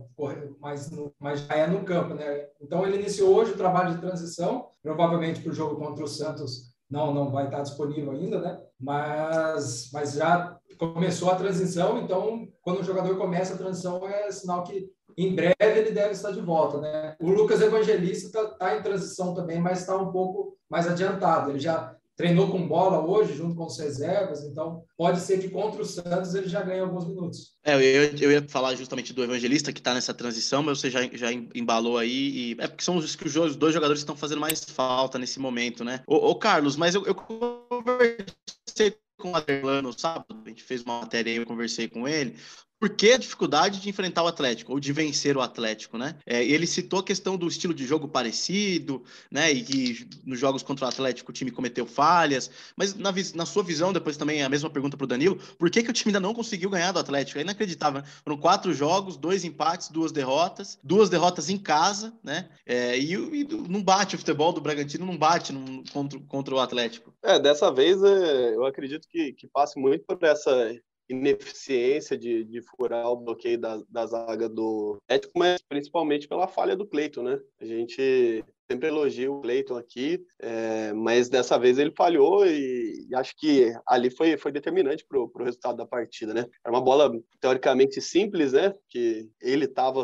Mas, 0.60 0.90
mas 1.18 1.40
já 1.40 1.54
é 1.54 1.66
no 1.66 1.84
campo, 1.84 2.14
né? 2.14 2.46
Então 2.60 2.86
ele 2.86 2.98
iniciou 2.98 3.34
hoje 3.34 3.50
o 3.50 3.56
trabalho 3.56 3.94
de 3.94 4.00
transição, 4.00 4.68
provavelmente 4.80 5.40
para 5.40 5.50
o 5.50 5.54
jogo 5.54 5.76
contra 5.76 6.04
o 6.04 6.08
Santos 6.08 6.72
não 6.88 7.12
não 7.12 7.32
vai 7.32 7.46
estar 7.46 7.62
disponível 7.62 8.12
ainda, 8.12 8.40
né? 8.40 8.60
Mas 8.78 9.90
mas 9.92 10.12
já 10.12 10.56
começou 10.78 11.30
a 11.30 11.34
transição, 11.34 11.98
então 11.98 12.46
quando 12.62 12.80
o 12.80 12.84
jogador 12.84 13.16
começa 13.16 13.54
a 13.54 13.58
transição 13.58 14.06
é 14.08 14.30
sinal 14.30 14.62
que 14.62 14.88
em 15.16 15.34
breve 15.34 15.54
ele 15.60 15.90
deve 15.90 16.12
estar 16.12 16.30
de 16.30 16.40
volta, 16.40 16.80
né? 16.80 17.16
O 17.20 17.30
Lucas 17.30 17.60
Evangelista 17.60 18.26
está 18.26 18.46
tá 18.54 18.76
em 18.76 18.82
transição 18.82 19.34
também, 19.34 19.60
mas 19.60 19.80
está 19.80 19.96
um 19.96 20.12
pouco 20.12 20.56
mais 20.68 20.86
adiantado. 20.86 21.50
Ele 21.50 21.60
já 21.60 21.96
treinou 22.16 22.50
com 22.50 22.66
bola 22.66 23.04
hoje, 23.04 23.34
junto 23.34 23.54
com 23.54 23.66
os 23.66 23.78
reservas, 23.78 24.44
então 24.44 24.84
pode 24.96 25.20
ser 25.20 25.38
que 25.38 25.48
contra 25.48 25.82
o 25.82 25.84
Santos 25.84 26.34
ele 26.34 26.48
já 26.48 26.62
ganhe 26.62 26.80
alguns 26.80 27.06
minutos. 27.06 27.54
É, 27.64 27.74
eu, 27.74 28.16
eu 28.18 28.32
ia 28.32 28.46
falar 28.48 28.74
justamente 28.76 29.12
do 29.12 29.24
Evangelista 29.24 29.72
que 29.72 29.80
está 29.80 29.92
nessa 29.92 30.14
transição, 30.14 30.62
mas 30.62 30.78
você 30.78 30.90
já, 30.90 31.00
já 31.12 31.32
embalou 31.32 31.98
aí, 31.98 32.52
e 32.52 32.56
é 32.58 32.68
porque 32.68 32.84
são 32.84 32.96
os, 32.96 33.16
os 33.16 33.56
dois 33.56 33.74
jogadores 33.74 34.00
que 34.00 34.04
estão 34.04 34.16
fazendo 34.16 34.40
mais 34.40 34.64
falta 34.64 35.18
nesse 35.18 35.38
momento, 35.40 35.84
né? 35.84 36.02
Ô, 36.06 36.16
ô 36.30 36.34
Carlos, 36.36 36.76
mas 36.76 36.94
eu, 36.94 37.04
eu 37.04 37.14
conversei 37.14 38.96
com 39.18 39.32
o 39.32 39.36
Adelano 39.36 39.98
sábado, 39.98 40.42
a 40.44 40.48
gente 40.48 40.62
fez 40.62 40.82
uma 40.82 41.00
matéria 41.00 41.32
aí, 41.32 41.38
eu 41.38 41.46
conversei 41.46 41.88
com 41.88 42.06
ele, 42.06 42.36
por 42.84 42.90
que 42.90 43.12
a 43.12 43.16
dificuldade 43.16 43.80
de 43.80 43.88
enfrentar 43.88 44.22
o 44.22 44.26
Atlético, 44.26 44.70
ou 44.70 44.78
de 44.78 44.92
vencer 44.92 45.38
o 45.38 45.40
Atlético, 45.40 45.96
né? 45.96 46.16
É, 46.26 46.44
ele 46.44 46.66
citou 46.66 46.98
a 46.98 47.02
questão 47.02 47.34
do 47.34 47.48
estilo 47.48 47.72
de 47.72 47.86
jogo 47.86 48.06
parecido, 48.06 49.02
né? 49.30 49.50
E 49.50 49.62
que 49.62 50.08
nos 50.22 50.38
jogos 50.38 50.62
contra 50.62 50.84
o 50.84 50.88
Atlético 50.90 51.30
o 51.30 51.32
time 51.32 51.50
cometeu 51.50 51.86
falhas, 51.86 52.50
mas 52.76 52.94
na, 52.94 53.10
na 53.34 53.46
sua 53.46 53.62
visão, 53.62 53.90
depois 53.90 54.18
também 54.18 54.42
a 54.42 54.50
mesma 54.50 54.68
pergunta 54.68 54.98
para 54.98 55.04
o 55.04 55.06
Danilo, 55.06 55.38
por 55.58 55.70
que, 55.70 55.82
que 55.82 55.88
o 55.88 55.94
time 55.94 56.10
ainda 56.10 56.20
não 56.20 56.34
conseguiu 56.34 56.68
ganhar 56.68 56.92
do 56.92 56.98
Atlético? 56.98 57.38
É 57.38 57.40
inacreditável, 57.40 58.02
né? 58.02 58.06
Foram 58.22 58.36
quatro 58.36 58.74
jogos, 58.74 59.16
dois 59.16 59.46
empates, 59.46 59.88
duas 59.88 60.12
derrotas, 60.12 60.78
duas 60.84 61.08
derrotas 61.08 61.48
em 61.48 61.56
casa, 61.56 62.12
né? 62.22 62.50
É, 62.66 62.98
e, 62.98 63.14
e, 63.14 63.48
não 63.66 63.82
bate 63.82 64.14
o 64.14 64.18
futebol 64.18 64.52
do 64.52 64.60
Bragantino, 64.60 65.06
não 65.06 65.16
bate 65.16 65.54
no, 65.54 65.82
contra, 65.90 66.20
contra 66.28 66.54
o 66.54 66.60
Atlético. 66.60 67.14
É, 67.22 67.38
dessa 67.38 67.72
vez 67.72 68.02
é, 68.02 68.54
eu 68.54 68.66
acredito 68.66 69.08
que, 69.08 69.32
que 69.32 69.46
passe 69.46 69.78
muito 69.78 70.04
por 70.04 70.22
essa 70.22 70.70
ineficiência 71.08 72.16
de, 72.16 72.44
de 72.44 72.62
furar 72.62 73.06
o 73.10 73.16
bloqueio 73.16 73.58
da, 73.58 73.80
da 73.88 74.06
zaga 74.06 74.48
do 74.48 74.98
Atlético, 75.04 75.38
mas 75.38 75.62
principalmente 75.68 76.28
pela 76.28 76.46
falha 76.46 76.76
do 76.76 76.86
Cleiton, 76.86 77.22
né? 77.22 77.40
A 77.60 77.64
gente 77.64 78.44
sempre 78.70 78.88
elogia 78.88 79.30
o 79.30 79.40
Cleiton 79.40 79.76
aqui, 79.76 80.24
é, 80.40 80.92
mas 80.94 81.28
dessa 81.28 81.58
vez 81.58 81.78
ele 81.78 81.92
falhou 81.94 82.46
e, 82.46 83.06
e, 83.10 83.14
acho 83.14 83.34
que 83.36 83.72
ali 83.86 84.10
foi, 84.10 84.36
foi 84.36 84.50
determinante 84.50 85.04
para 85.06 85.18
o 85.18 85.30
resultado 85.44 85.76
da 85.76 85.86
partida, 85.86 86.32
né? 86.32 86.46
Era 86.64 86.74
uma 86.74 86.80
bola 86.80 87.12
teoricamente 87.40 88.00
simples, 88.00 88.52
né? 88.52 88.72
Que 88.88 89.28
ele 89.40 89.66
estava 89.66 90.02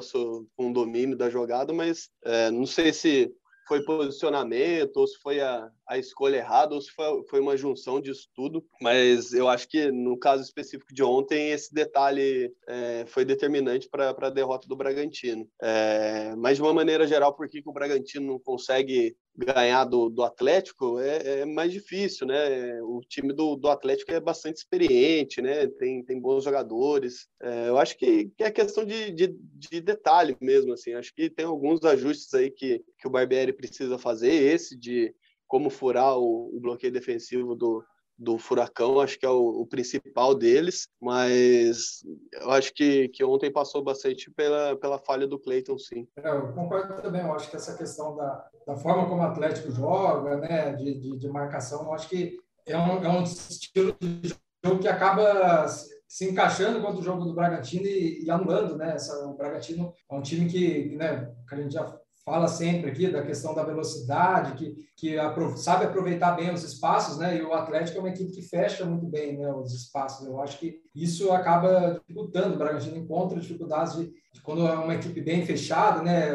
com 0.57 0.71
o 0.71 0.73
domínio 0.73 1.17
da 1.17 1.31
jogada, 1.31 1.73
mas 1.73 2.11
é, 2.25 2.51
não 2.51 2.67
sei 2.67 2.93
se 2.93 3.33
foi 3.67 3.85
posicionamento, 3.85 4.97
ou 4.97 5.07
se 5.07 5.17
foi 5.21 5.41
a, 5.41 5.71
a 5.91 5.99
escolha 5.99 6.37
errada, 6.37 6.73
ou 6.73 6.81
se 6.81 6.93
foi, 6.93 7.25
foi 7.29 7.41
uma 7.41 7.57
junção 7.57 8.01
disso 8.01 8.29
tudo. 8.33 8.65
Mas 8.81 9.33
eu 9.33 9.49
acho 9.49 9.69
que 9.69 9.91
no 9.91 10.17
caso 10.17 10.41
específico 10.41 10.95
de 10.95 11.03
ontem, 11.03 11.51
esse 11.51 11.75
detalhe 11.75 12.55
é, 12.69 13.05
foi 13.09 13.25
determinante 13.25 13.89
para 13.89 14.11
a 14.17 14.31
derrota 14.31 14.69
do 14.69 14.77
Bragantino. 14.77 15.49
É, 15.61 16.33
mas 16.37 16.59
de 16.59 16.63
uma 16.63 16.73
maneira 16.73 17.09
geral, 17.09 17.35
por 17.35 17.49
que, 17.49 17.61
que 17.61 17.69
o 17.69 17.73
Bragantino 17.73 18.25
não 18.25 18.39
consegue 18.39 19.17
ganhar 19.37 19.85
do, 19.85 20.09
do 20.09 20.23
Atlético 20.23 21.01
é, 21.01 21.41
é, 21.41 21.45
mais 21.45 21.73
difícil, 21.73 22.27
né? 22.27 22.81
O 22.83 23.01
time 23.09 23.33
do, 23.33 23.57
do 23.57 23.69
Atlético 23.69 24.13
é 24.13 24.21
bastante 24.21 24.59
experiente, 24.59 25.43
né? 25.43 25.67
Tem, 25.67 26.05
tem 26.05 26.21
bons 26.21 26.45
jogadores. 26.45 27.27
É, 27.43 27.69
eu 27.69 27.79
acho 27.79 27.97
que, 27.97 28.31
que 28.37 28.45
é 28.45 28.51
questão 28.51 28.85
de, 28.85 29.11
de, 29.11 29.35
de, 29.55 29.81
detalhe 29.81 30.37
mesmo, 30.41 30.73
assim. 30.73 30.95
Acho 30.95 31.13
que 31.15 31.29
tem 31.29 31.47
alguns 31.47 31.83
ajustes 31.85 32.33
aí 32.35 32.51
que, 32.51 32.81
que 32.99 33.09
o 33.09 33.11
Barbieri 33.11 33.53
precisa 33.53 33.99
fazer. 33.99 34.31
Esse 34.33 34.79
de 34.79 35.13
como 35.51 35.69
furar 35.69 36.17
o, 36.17 36.57
o 36.57 36.61
bloqueio 36.61 36.93
defensivo 36.93 37.57
do, 37.57 37.85
do 38.17 38.39
Furacão, 38.39 39.01
acho 39.01 39.19
que 39.19 39.27
é 39.27 39.29
o, 39.29 39.63
o, 39.63 39.67
principal 39.67 40.33
deles, 40.33 40.87
mas 41.03 42.05
eu 42.41 42.53
acho 42.53 42.73
que, 42.73 43.09
que 43.09 43.25
ontem 43.25 43.53
passou 43.53 43.83
bastante 43.83 44.31
pela, 44.31 44.77
pela 44.77 44.97
falha 44.97 45.27
do 45.27 45.41
Cleiton, 45.41 45.77
sim. 45.77 46.07
É, 46.19 46.31
eu 46.31 46.53
concordo 46.53 47.03
também, 47.03 47.23
eu 47.23 47.35
acho 47.35 47.51
que 47.51 47.57
essa 47.57 47.77
questão 47.77 48.15
da, 48.15 48.49
da 48.65 48.77
forma 48.77 49.09
como 49.09 49.23
o 49.23 49.25
Atlético 49.25 49.73
joga, 49.73 50.37
né, 50.37 50.73
de, 50.75 51.01
de, 51.01 51.19
de 51.19 51.29
marcação, 51.29 51.83
eu 51.83 51.95
acho 51.95 52.09
que 52.09 52.37
é 52.65 52.79
um, 52.79 53.05
é 53.05 53.09
um 53.09 53.25
estilo 53.25 53.97
de 54.01 54.33
jogo 54.65 54.79
que 54.81 54.87
acaba 54.87 55.67
se 56.07 56.31
encaixando 56.31 56.81
contra 56.81 57.01
o 57.01 57.05
jogo 57.05 57.25
do 57.25 57.35
Bragantino 57.35 57.87
e, 57.87 58.25
e 58.25 58.31
anulando, 58.31 58.77
né? 58.77 58.95
Essa, 58.95 59.27
o 59.27 59.35
Bragantino 59.35 59.93
é 60.11 60.15
um 60.15 60.23
time 60.23 60.49
que, 60.49 60.95
né, 60.97 61.33
que 61.49 61.55
a 61.55 61.59
gente 61.59 61.73
já 61.73 61.99
fala 62.31 62.47
sempre 62.47 62.89
aqui 62.89 63.11
da 63.11 63.23
questão 63.23 63.53
da 63.53 63.65
velocidade, 63.65 64.55
que, 64.55 64.77
que 64.97 65.17
sabe 65.57 65.85
aproveitar 65.85 66.37
bem 66.37 66.55
os 66.55 66.63
espaços, 66.63 67.19
né? 67.19 67.37
E 67.37 67.43
o 67.43 67.53
Atlético 67.53 67.99
é 67.99 68.01
uma 68.01 68.11
equipe 68.11 68.31
que 68.31 68.43
fecha 68.43 68.85
muito 68.85 69.05
bem 69.07 69.37
né, 69.37 69.53
os 69.53 69.75
espaços. 69.75 70.25
Eu 70.25 70.41
acho 70.41 70.57
que 70.61 70.81
isso 70.95 71.33
acaba 71.33 72.01
dificultando. 72.01 72.55
O 72.55 72.59
Bragantino 72.59 72.97
encontra 72.97 73.41
dificuldades 73.41 73.97
de, 73.97 74.05
de 74.33 74.41
quando 74.43 74.65
é 74.65 74.75
uma 74.75 74.95
equipe 74.95 75.21
bem 75.21 75.45
fechada, 75.45 76.03
né? 76.03 76.33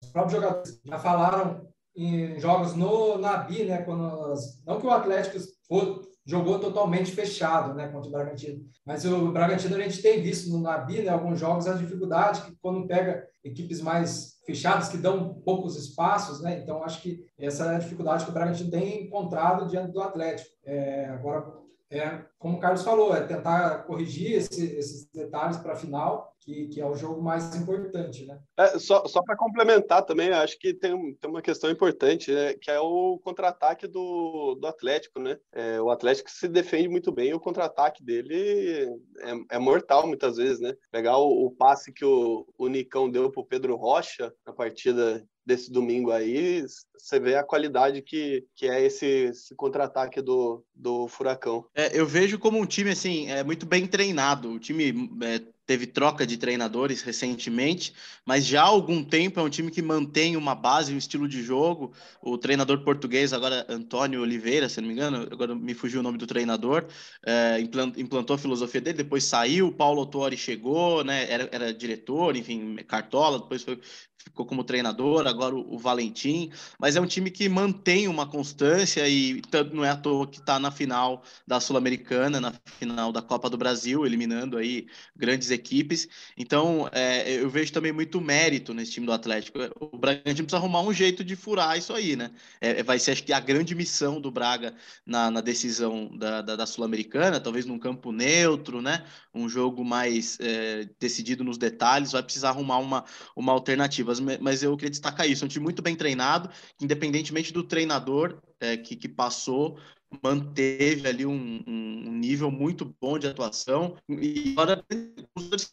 Os 0.00 0.08
próprios 0.12 0.40
jogadores 0.40 0.80
já 0.84 0.98
falaram 1.00 1.66
em 1.96 2.38
jogos 2.38 2.76
no 2.76 3.18
Nabi, 3.18 3.64
né? 3.64 3.78
Quando, 3.82 4.34
não 4.64 4.80
que 4.80 4.86
o 4.86 4.90
Atlético 4.90 5.36
for, 5.66 6.00
jogou 6.24 6.60
totalmente 6.60 7.10
fechado, 7.10 7.74
né, 7.74 7.88
contra 7.88 8.08
o 8.08 8.12
Bragantino. 8.12 8.64
Mas 8.86 9.04
o 9.04 9.30
Bragantino 9.30 9.76
a 9.76 9.80
gente 9.80 10.00
tem 10.00 10.22
visto 10.22 10.48
no 10.50 10.60
Nabi, 10.60 11.02
né, 11.02 11.10
alguns 11.10 11.38
jogos 11.38 11.66
a 11.66 11.74
dificuldade 11.74 12.42
que 12.42 12.56
quando 12.62 12.86
pega 12.86 13.26
equipes 13.44 13.80
mais 13.80 14.33
fechadas 14.44 14.88
que 14.88 14.96
dão 14.96 15.34
poucos 15.44 15.76
espaços, 15.76 16.40
né? 16.40 16.58
Então 16.58 16.82
acho 16.84 17.00
que 17.02 17.24
essa 17.38 17.72
é 17.72 17.76
a 17.76 17.78
dificuldade 17.78 18.24
que 18.24 18.30
o 18.30 18.34
Bragantino 18.34 18.70
tem 18.70 19.04
encontrado 19.04 19.68
diante 19.68 19.92
do 19.92 20.00
Atlético. 20.00 20.50
É, 20.64 21.06
agora 21.06 21.63
é, 21.98 22.24
como 22.38 22.56
o 22.56 22.60
Carlos 22.60 22.82
falou, 22.82 23.14
é 23.14 23.22
tentar 23.22 23.84
corrigir 23.84 24.32
esse, 24.32 24.64
esses 24.76 25.06
detalhes 25.06 25.56
para 25.56 25.72
a 25.72 25.76
final, 25.76 26.34
que, 26.40 26.68
que 26.68 26.80
é 26.80 26.86
o 26.86 26.94
jogo 26.94 27.22
mais 27.22 27.54
importante, 27.56 28.26
né? 28.26 28.38
É, 28.56 28.78
só 28.78 29.06
só 29.06 29.22
para 29.22 29.36
complementar 29.36 30.04
também, 30.04 30.30
acho 30.30 30.58
que 30.58 30.74
tem, 30.74 31.14
tem 31.14 31.30
uma 31.30 31.40
questão 31.40 31.70
importante, 31.70 32.30
né, 32.32 32.54
que 32.54 32.70
é 32.70 32.78
o 32.78 33.18
contra-ataque 33.24 33.86
do, 33.86 34.54
do 34.56 34.66
Atlético, 34.66 35.18
né? 35.18 35.38
É, 35.52 35.80
o 35.80 35.90
Atlético 35.90 36.30
se 36.30 36.46
defende 36.46 36.88
muito 36.88 37.10
bem 37.10 37.30
e 37.30 37.34
o 37.34 37.40
contra-ataque 37.40 38.04
dele 38.04 38.88
é, 39.20 39.56
é, 39.56 39.58
mortal 39.58 40.06
muitas 40.06 40.36
vezes, 40.36 40.60
né? 40.60 40.74
Pegar 40.90 41.16
o, 41.16 41.46
o 41.46 41.50
passe 41.50 41.92
que 41.92 42.04
o, 42.04 42.46
o 42.58 42.68
Nicão 42.68 43.10
deu 43.10 43.30
para 43.30 43.40
o 43.40 43.46
Pedro 43.46 43.76
Rocha 43.76 44.32
na 44.46 44.52
partida 44.52 45.24
desse 45.44 45.70
domingo 45.70 46.10
aí, 46.10 46.64
você 46.96 47.20
vê 47.20 47.36
a 47.36 47.44
qualidade 47.44 48.00
que, 48.00 48.46
que 48.54 48.66
é 48.66 48.82
esse, 48.84 49.06
esse 49.06 49.54
contra-ataque 49.54 50.22
do, 50.22 50.64
do 50.74 51.06
Furacão. 51.06 51.66
É, 51.74 51.98
eu 51.98 52.06
vejo 52.06 52.38
como 52.38 52.58
um 52.58 52.66
time 52.66 52.90
assim, 52.90 53.30
é 53.30 53.44
muito 53.44 53.66
bem 53.66 53.86
treinado. 53.86 54.50
O 54.50 54.58
time 54.58 55.10
é, 55.22 55.40
teve 55.66 55.86
troca 55.86 56.26
de 56.26 56.36
treinadores 56.36 57.02
recentemente, 57.02 57.92
mas 58.24 58.46
já 58.46 58.62
há 58.62 58.66
algum 58.66 59.02
tempo 59.02 59.38
é 59.40 59.42
um 59.42 59.50
time 59.50 59.70
que 59.70 59.82
mantém 59.82 60.36
uma 60.36 60.54
base, 60.54 60.94
um 60.94 60.98
estilo 60.98 61.28
de 61.28 61.42
jogo. 61.42 61.92
O 62.22 62.38
treinador 62.38 62.82
português, 62.82 63.32
agora 63.32 63.66
Antônio 63.68 64.22
Oliveira, 64.22 64.68
se 64.68 64.80
não 64.80 64.88
me 64.88 64.94
engano, 64.94 65.28
agora 65.30 65.54
me 65.54 65.74
fugiu 65.74 66.00
o 66.00 66.02
nome 66.02 66.18
do 66.18 66.26
treinador, 66.26 66.86
é, 67.24 67.58
implantou 67.96 68.34
a 68.34 68.38
filosofia 68.38 68.80
dele, 68.80 68.98
depois 68.98 69.24
saiu, 69.24 69.72
Paulo 69.72 70.00
Autori 70.00 70.36
chegou, 70.36 71.04
né, 71.04 71.30
era, 71.30 71.48
era 71.52 71.74
diretor, 71.74 72.36
enfim, 72.36 72.76
cartola, 72.86 73.38
depois 73.40 73.62
foi, 73.62 73.78
ficou 74.24 74.46
como 74.46 74.64
treinador, 74.64 75.26
agora 75.26 75.54
o, 75.54 75.74
o, 75.74 75.78
Valentim, 75.78 76.50
mas 76.78 76.96
é 76.96 77.00
um 77.00 77.06
time 77.06 77.30
que 77.30 77.48
mantém 77.48 78.08
uma 78.08 78.26
constância 78.26 79.06
e 79.06 79.42
não 79.72 79.84
é 79.84 79.90
à 79.90 79.96
toa 79.96 80.26
que 80.26 80.38
está 80.38 80.58
na 80.58 80.70
final 80.70 81.22
da 81.46 81.60
Sul-Americana, 81.60 82.40
na 82.40 82.54
final 82.78 83.12
da 83.12 83.20
Copa 83.20 83.50
do 83.50 83.58
Brasil, 83.58 84.06
eliminando 84.06 84.56
aí 84.56 84.86
grandes 85.14 85.50
equipes. 85.50 86.08
Então, 86.36 86.88
é, 86.92 87.34
eu 87.34 87.50
vejo 87.50 87.72
também 87.72 87.92
muito 87.92 88.20
mérito 88.20 88.72
nesse 88.72 88.92
time 88.92 89.06
do 89.06 89.12
Atlético. 89.12 89.58
O 89.78 89.98
Bragantino 89.98 90.46
precisa 90.46 90.56
arrumar 90.56 90.80
um 90.80 90.92
jeito 90.92 91.22
de 91.22 91.36
furar 91.36 91.76
isso 91.76 91.92
aí, 91.92 92.16
né? 92.16 92.30
É, 92.60 92.82
vai 92.82 92.98
ser, 92.98 93.12
acho 93.12 93.22
que, 93.22 93.32
a 93.32 93.40
grande 93.40 93.74
missão 93.74 94.20
do 94.20 94.30
Braga 94.30 94.74
na, 95.04 95.30
na 95.30 95.40
decisão 95.40 96.10
da, 96.16 96.40
da, 96.40 96.56
da 96.56 96.66
Sul-Americana, 96.66 97.40
talvez 97.40 97.66
num 97.66 97.78
campo 97.78 98.10
neutro, 98.10 98.80
né? 98.80 99.04
Um 99.34 99.48
jogo 99.48 99.84
mais 99.84 100.38
é, 100.40 100.88
decidido 100.98 101.44
nos 101.44 101.58
detalhes, 101.58 102.12
vai 102.12 102.22
precisar 102.22 102.50
arrumar 102.50 102.78
uma, 102.78 103.04
uma 103.36 103.52
alternativa. 103.52 104.13
Mas 104.20 104.62
eu 104.62 104.76
queria 104.76 104.90
destacar 104.90 105.28
isso. 105.28 105.44
Um 105.44 105.48
time 105.48 105.64
muito 105.64 105.82
bem 105.82 105.96
treinado, 105.96 106.50
independentemente 106.80 107.52
do 107.52 107.62
treinador 107.62 108.38
é, 108.60 108.76
que, 108.76 108.96
que 108.96 109.08
passou, 109.08 109.78
manteve 110.22 111.08
ali 111.08 111.26
um, 111.26 111.62
um, 111.66 112.12
nível 112.12 112.50
muito 112.50 112.94
bom 113.00 113.18
de 113.18 113.26
atuação 113.26 113.96
e 114.08 114.54
agora 114.56 114.84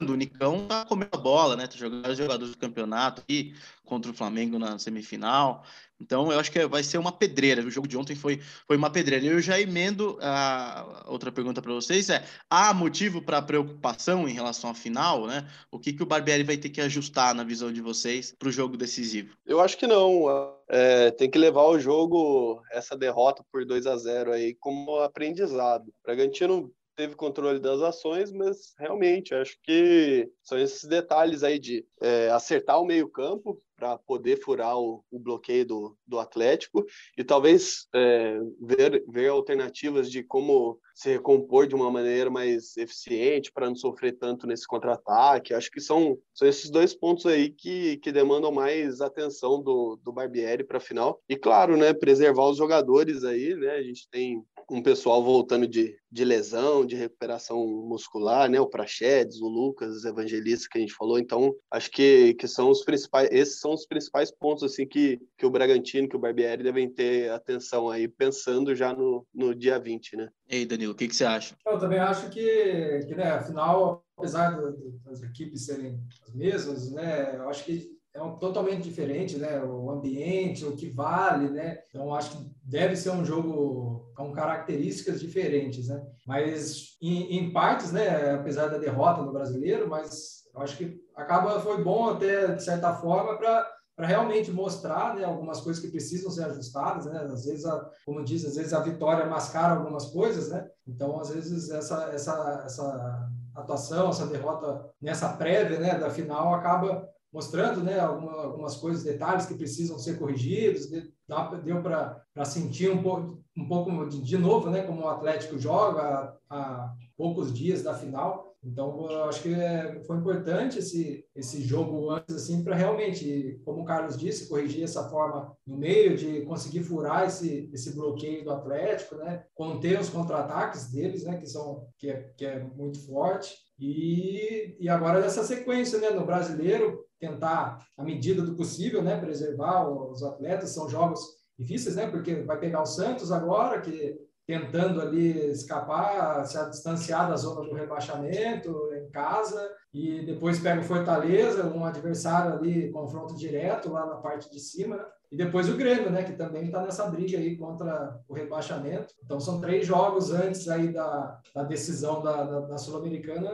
o 0.02 0.16
Nicão 0.16 0.66
tá 0.68 0.86
comendo 0.86 1.12
a 1.14 1.18
bola, 1.18 1.56
né? 1.56 1.68
Tá 1.68 1.78
jogando 1.78 2.16
jogadores 2.16 2.54
do 2.54 2.58
campeonato 2.58 3.22
aqui 3.22 3.54
contra 3.92 4.10
o 4.10 4.14
Flamengo 4.16 4.58
na 4.58 4.80
semifinal. 4.80 5.66
Então, 6.00 6.32
eu 6.32 6.40
acho 6.40 6.50
que 6.50 6.66
vai 6.66 6.82
ser 6.82 6.98
uma 6.98 7.12
pedreira. 7.12 7.62
O 7.62 7.70
jogo 7.70 7.90
de 7.90 7.98
ontem 7.98 8.16
foi, 8.16 8.40
foi 8.66 8.78
uma 8.78 8.90
pedreira. 8.90 9.26
Eu 9.26 9.42
já 9.42 9.60
emendo 9.60 10.18
a 10.22 11.04
outra 11.08 11.30
pergunta 11.30 11.62
para 11.62 11.74
vocês: 11.74 12.10
é 12.10 12.24
há 12.50 12.74
motivo 12.74 13.22
para 13.22 13.42
preocupação 13.42 14.30
em 14.30 14.32
relação 14.32 14.70
à 14.70 14.74
final, 14.74 15.28
né? 15.28 15.46
O 15.70 15.78
que, 15.78 15.92
que 15.92 16.02
o 16.02 16.06
Barbieri 16.06 16.44
vai 16.44 16.56
ter 16.56 16.70
que 16.70 16.80
ajustar 16.80 17.36
na 17.36 17.44
visão 17.44 17.70
de 17.70 17.82
vocês 17.82 18.34
para 18.40 18.48
o 18.48 18.52
jogo 18.52 18.78
decisivo? 18.78 19.36
Eu 19.46 19.60
acho 19.60 19.78
que 19.78 19.86
não. 19.86 20.24
É, 20.70 21.12
tem 21.12 21.30
que 21.30 21.38
levar 21.38 21.66
o 21.66 21.78
jogo, 21.78 22.62
essa 22.72 22.96
derrota 22.96 23.44
por 23.52 23.66
2 23.66 23.86
a 23.88 23.98
0 23.98 24.32
aí, 24.32 24.56
como 24.56 25.00
aprendizado. 25.00 25.90
O 25.90 25.94
Bragantino 26.06 26.72
teve 26.96 27.16
controle 27.16 27.60
das 27.60 27.82
ações, 27.82 28.32
mas 28.32 28.74
realmente 28.78 29.34
acho 29.34 29.58
que 29.64 30.30
são 30.44 30.58
esses 30.58 30.84
detalhes 30.84 31.44
aí 31.44 31.60
de 31.60 31.86
é, 32.02 32.30
acertar 32.30 32.80
o 32.80 32.86
meio-campo 32.86 33.60
para 33.82 33.98
poder 33.98 34.40
furar 34.40 34.78
o, 34.78 35.04
o, 35.10 35.18
bloqueio 35.18 35.66
do, 35.66 35.98
do 36.06 36.20
Atlético. 36.20 36.86
E 37.18 37.24
talvez 37.24 37.88
é, 37.96 38.38
ver, 38.62 39.04
ver 39.08 39.30
alternativas 39.30 40.12
de 40.12 40.22
como 40.22 40.80
se 40.94 41.10
recompor 41.10 41.68
de 41.68 41.76
uma 41.76 41.90
maneira 41.90 42.30
mais 42.30 42.76
eficiente 42.78 43.52
para 43.52 43.68
não 43.68 43.76
sofrer 43.76 44.18
tanto 44.18 44.48
nesse 44.48 44.68
contra-ataque. 44.68 45.54
Acho 45.54 45.72
que 45.72 45.82
são, 45.82 46.18
são 46.34 46.48
esses 46.48 46.70
dois 46.70 46.94
pontos 46.94 47.26
aí 47.26 47.50
que, 47.50 47.98
que 47.98 48.12
demandam 48.12 48.52
mais 48.52 49.02
atenção 49.02 49.62
do, 49.62 50.00
do 50.04 50.12
Barbieri 50.12 50.64
para 50.64 50.78
a 50.78 50.82
final. 50.82 51.22
E 51.28 51.36
claro, 51.36 51.78
né, 51.78 51.94
preservar 51.94 52.50
os 52.50 52.58
jogadores 52.58 53.24
aí, 53.24 53.56
né? 53.56 53.72
A 53.72 53.84
gente 53.84 54.08
tem 54.10 54.44
um 54.70 54.82
pessoal 54.82 55.22
voltando 55.22 55.68
de, 55.68 55.98
de 56.10 56.24
lesão, 56.24 56.86
de 56.86 56.96
recuperação 56.96 57.66
muscular, 57.66 58.50
né? 58.50 58.60
O 58.60 58.70
Prachedes, 58.70 59.42
o 59.42 59.48
Lucas, 59.48 59.98
os 59.98 60.06
evangelistas 60.06 60.68
que 60.68 60.78
a 60.78 60.82
gente 60.82 60.94
falou. 60.94 61.20
Então, 61.20 61.54
acho 61.70 61.92
que, 61.92 62.34
que 62.36 62.48
são 62.48 62.70
os 62.70 62.84
principais, 62.84 63.30
esses 63.32 63.60
são 63.60 63.74
os 63.74 63.86
principais 63.86 64.32
pontos 64.32 64.64
assim 64.64 64.88
que, 64.88 65.20
que 65.38 65.46
o 65.46 65.50
Bragantino, 65.50 66.08
que 66.08 66.16
o 66.16 66.20
Barbieri 66.20 66.64
devem 66.64 66.90
ter 66.90 67.30
atenção 67.32 67.90
aí, 67.90 68.08
pensando 68.08 68.74
já 68.74 68.94
no, 68.94 69.26
no 69.34 69.54
dia 69.54 69.78
20, 69.78 70.16
né? 70.16 70.30
E 70.52 70.58
aí, 70.58 70.66
Danilo, 70.66 70.92
o 70.92 70.96
que, 70.96 71.08
que 71.08 71.16
você 71.16 71.24
acha? 71.24 71.56
Eu 71.66 71.80
também 71.80 71.98
acho 71.98 72.30
que, 72.30 73.06
que 73.08 73.16
né, 73.16 73.32
afinal, 73.32 74.04
apesar 74.18 74.60
das 75.06 75.24
equipes 75.24 75.66
serem 75.66 75.98
as 76.28 76.36
mesmas, 76.36 76.92
né, 76.92 77.38
eu 77.38 77.48
acho 77.48 77.64
que 77.64 77.90
é 78.14 78.22
um, 78.22 78.36
totalmente 78.38 78.84
diferente, 78.84 79.38
né? 79.38 79.64
O 79.64 79.90
ambiente, 79.90 80.66
o 80.66 80.76
que 80.76 80.90
vale, 80.90 81.50
né? 81.50 81.80
Então 81.88 82.14
acho 82.14 82.32
que 82.32 82.52
deve 82.62 82.98
ser 82.98 83.12
um 83.12 83.24
jogo 83.24 84.12
com 84.14 84.34
características 84.34 85.22
diferentes, 85.22 85.88
né? 85.88 86.06
Mas 86.28 86.98
em, 87.02 87.38
em 87.38 87.54
partes, 87.54 87.94
né? 87.94 88.34
Apesar 88.34 88.68
da 88.68 88.78
derrota 88.78 89.22
no 89.22 89.32
brasileiro, 89.32 89.88
mas 89.88 90.44
acho 90.58 90.76
que 90.76 91.00
acaba 91.16 91.62
foi 91.62 91.82
bom 91.82 92.10
até 92.10 92.54
de 92.54 92.62
certa 92.62 92.94
forma 92.94 93.38
para 93.38 93.66
para 93.96 94.08
realmente 94.08 94.52
mostrar 94.52 95.16
né, 95.16 95.24
algumas 95.24 95.62
coisas 95.62 95.82
que 95.82 95.92
precisam 95.92 96.32
ser 96.32 96.46
ajustadas, 96.46 97.06
né? 97.06 97.20
Às 97.20 97.46
vezes, 97.46 97.66
a, 97.66 97.90
como 98.06 98.24
diz, 98.24 98.46
às 98.46 98.56
vezes 98.56 98.74
a 98.74 98.80
vitória 98.80 99.26
mascara 99.26 99.76
algumas 99.76 100.08
coisas, 100.08 100.50
né? 100.50 100.68
Então, 100.88 101.20
às 101.20 101.30
vezes 101.30 101.70
essa 101.70 102.04
essa 102.14 102.64
essa 102.66 103.30
atuação, 103.56 104.10
essa 104.10 104.26
derrota 104.26 104.90
nessa 105.02 105.30
prévia, 105.34 105.80
né, 105.80 105.98
da 105.98 106.10
final 106.10 106.54
acaba 106.54 107.08
mostrando, 107.34 107.82
né, 107.82 108.00
alguma, 108.00 108.44
algumas 108.44 108.76
coisas, 108.76 109.04
detalhes 109.04 109.46
que 109.46 109.56
precisam 109.56 109.98
ser 109.98 110.18
corrigidos. 110.18 110.90
Deu 110.90 111.82
para 111.82 112.46
sentir 112.46 112.90
um 112.92 113.02
pouco 113.02 113.42
um 113.58 113.68
pouco 113.68 114.08
de, 114.08 114.22
de 114.22 114.38
novo, 114.38 114.70
né, 114.70 114.84
como 114.84 115.02
o 115.02 115.10
Atlético 115.10 115.58
joga 115.60 116.36
há 116.50 116.94
poucos 117.18 117.54
dias 117.54 117.84
da 117.84 117.94
final. 117.94 118.51
Então, 118.64 119.10
eu 119.10 119.24
acho 119.24 119.42
que 119.42 119.54
é, 119.54 120.00
foi 120.06 120.18
importante 120.18 120.78
esse, 120.78 121.26
esse 121.36 121.64
jogo 121.64 122.12
antes, 122.12 122.36
assim, 122.36 122.64
para 122.64 122.76
realmente, 122.76 123.60
como 123.66 123.82
o 123.82 123.86
Carlos 123.86 124.16
disse, 124.16 124.48
corrigir 124.48 124.84
essa 124.84 125.10
forma 125.10 125.56
no 125.66 125.78
meio, 125.78 126.16
de 126.16 126.42
conseguir 126.42 126.84
furar 126.84 127.26
esse, 127.26 127.72
esse 127.74 127.96
bloqueio 127.96 128.44
do 128.44 128.52
Atlético, 128.52 129.16
né? 129.16 129.44
Conter 129.56 130.00
os 130.00 130.10
contra-ataques 130.10 130.92
deles, 130.92 131.24
né? 131.24 131.38
Que, 131.38 131.48
são, 131.48 131.88
que, 131.98 132.12
é, 132.12 132.34
que 132.38 132.46
é 132.46 132.64
muito 132.64 133.04
forte. 133.08 133.56
E, 133.80 134.78
e 134.80 134.88
agora 134.88 135.20
nessa 135.20 135.44
sequência, 135.44 136.00
né? 136.00 136.12
No 136.12 136.26
brasileiro, 136.26 137.04
tentar, 137.20 137.84
à 137.98 138.04
medida 138.04 138.44
do 138.44 138.56
possível, 138.56 139.02
né? 139.02 139.20
Preservar 139.20 139.90
os 139.90 140.22
atletas. 140.22 140.70
São 140.70 140.88
jogos 140.88 141.20
difíceis, 141.58 141.96
né? 141.96 142.06
Porque 142.06 142.36
vai 142.44 142.60
pegar 142.60 142.84
o 142.84 142.86
Santos 142.86 143.32
agora, 143.32 143.82
que 143.82 144.20
tentando 144.52 145.00
ali 145.00 145.50
escapar, 145.50 146.46
se 146.46 146.70
distanciar 146.70 147.30
da 147.30 147.38
zona 147.38 147.62
do 147.62 147.74
rebaixamento 147.74 148.90
em 148.94 149.10
casa 149.10 149.72
e 149.94 150.26
depois 150.26 150.60
pega 150.60 150.82
o 150.82 150.84
Fortaleza, 150.84 151.68
um 151.68 151.86
adversário 151.86 152.56
ali 152.56 152.92
confronto 152.92 153.34
direto 153.38 153.90
lá 153.90 154.06
na 154.06 154.16
parte 154.16 154.52
de 154.52 154.60
cima, 154.60 154.98
né? 154.98 155.06
e 155.32 155.38
depois 155.38 155.70
o 155.70 155.78
Grêmio, 155.78 156.10
né, 156.10 156.24
que 156.24 156.34
também 156.34 156.66
está 156.66 156.82
nessa 156.82 157.10
briga 157.10 157.38
aí 157.38 157.56
contra 157.56 158.20
o 158.28 158.34
rebaixamento. 158.34 159.14
Então 159.24 159.40
são 159.40 159.62
três 159.62 159.88
jogos 159.88 160.32
antes 160.32 160.68
aí 160.68 160.92
da, 160.92 161.40
da 161.56 161.64
decisão 161.64 162.22
da, 162.22 162.44
da, 162.44 162.60
da 162.60 162.78
Sul-Americana 162.78 163.50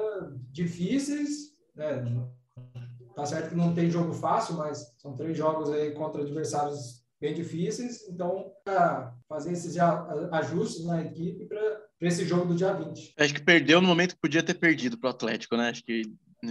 difíceis, 0.52 1.56
né? 1.76 2.04
Tá 3.16 3.24
certo 3.24 3.50
que 3.50 3.56
não 3.56 3.76
tem 3.76 3.92
jogo 3.92 4.14
fácil, 4.14 4.56
mas 4.56 4.96
são 4.98 5.16
três 5.16 5.38
jogos 5.38 5.70
aí 5.70 5.92
contra 5.92 6.24
adversários 6.24 7.04
bem 7.20 7.34
difíceis. 7.34 8.08
Então, 8.08 8.52
fazer 9.28 9.52
esses 9.52 9.78
ajustes 9.78 10.86
na 10.86 11.02
equipe 11.02 11.46
para 11.46 11.82
esse 12.02 12.26
jogo 12.26 12.46
do 12.46 12.56
dia 12.56 12.74
20. 12.74 13.14
Acho 13.18 13.34
que 13.34 13.44
perdeu 13.44 13.82
no 13.82 13.88
momento 13.88 14.16
que 14.16 14.22
podia 14.22 14.44
ter 14.44 14.54
perdido 14.54 14.98
para 14.98 15.08
o 15.08 15.12
Atlético, 15.12 15.58
né? 15.58 15.70
Acho 15.70 15.84
que 15.84 16.04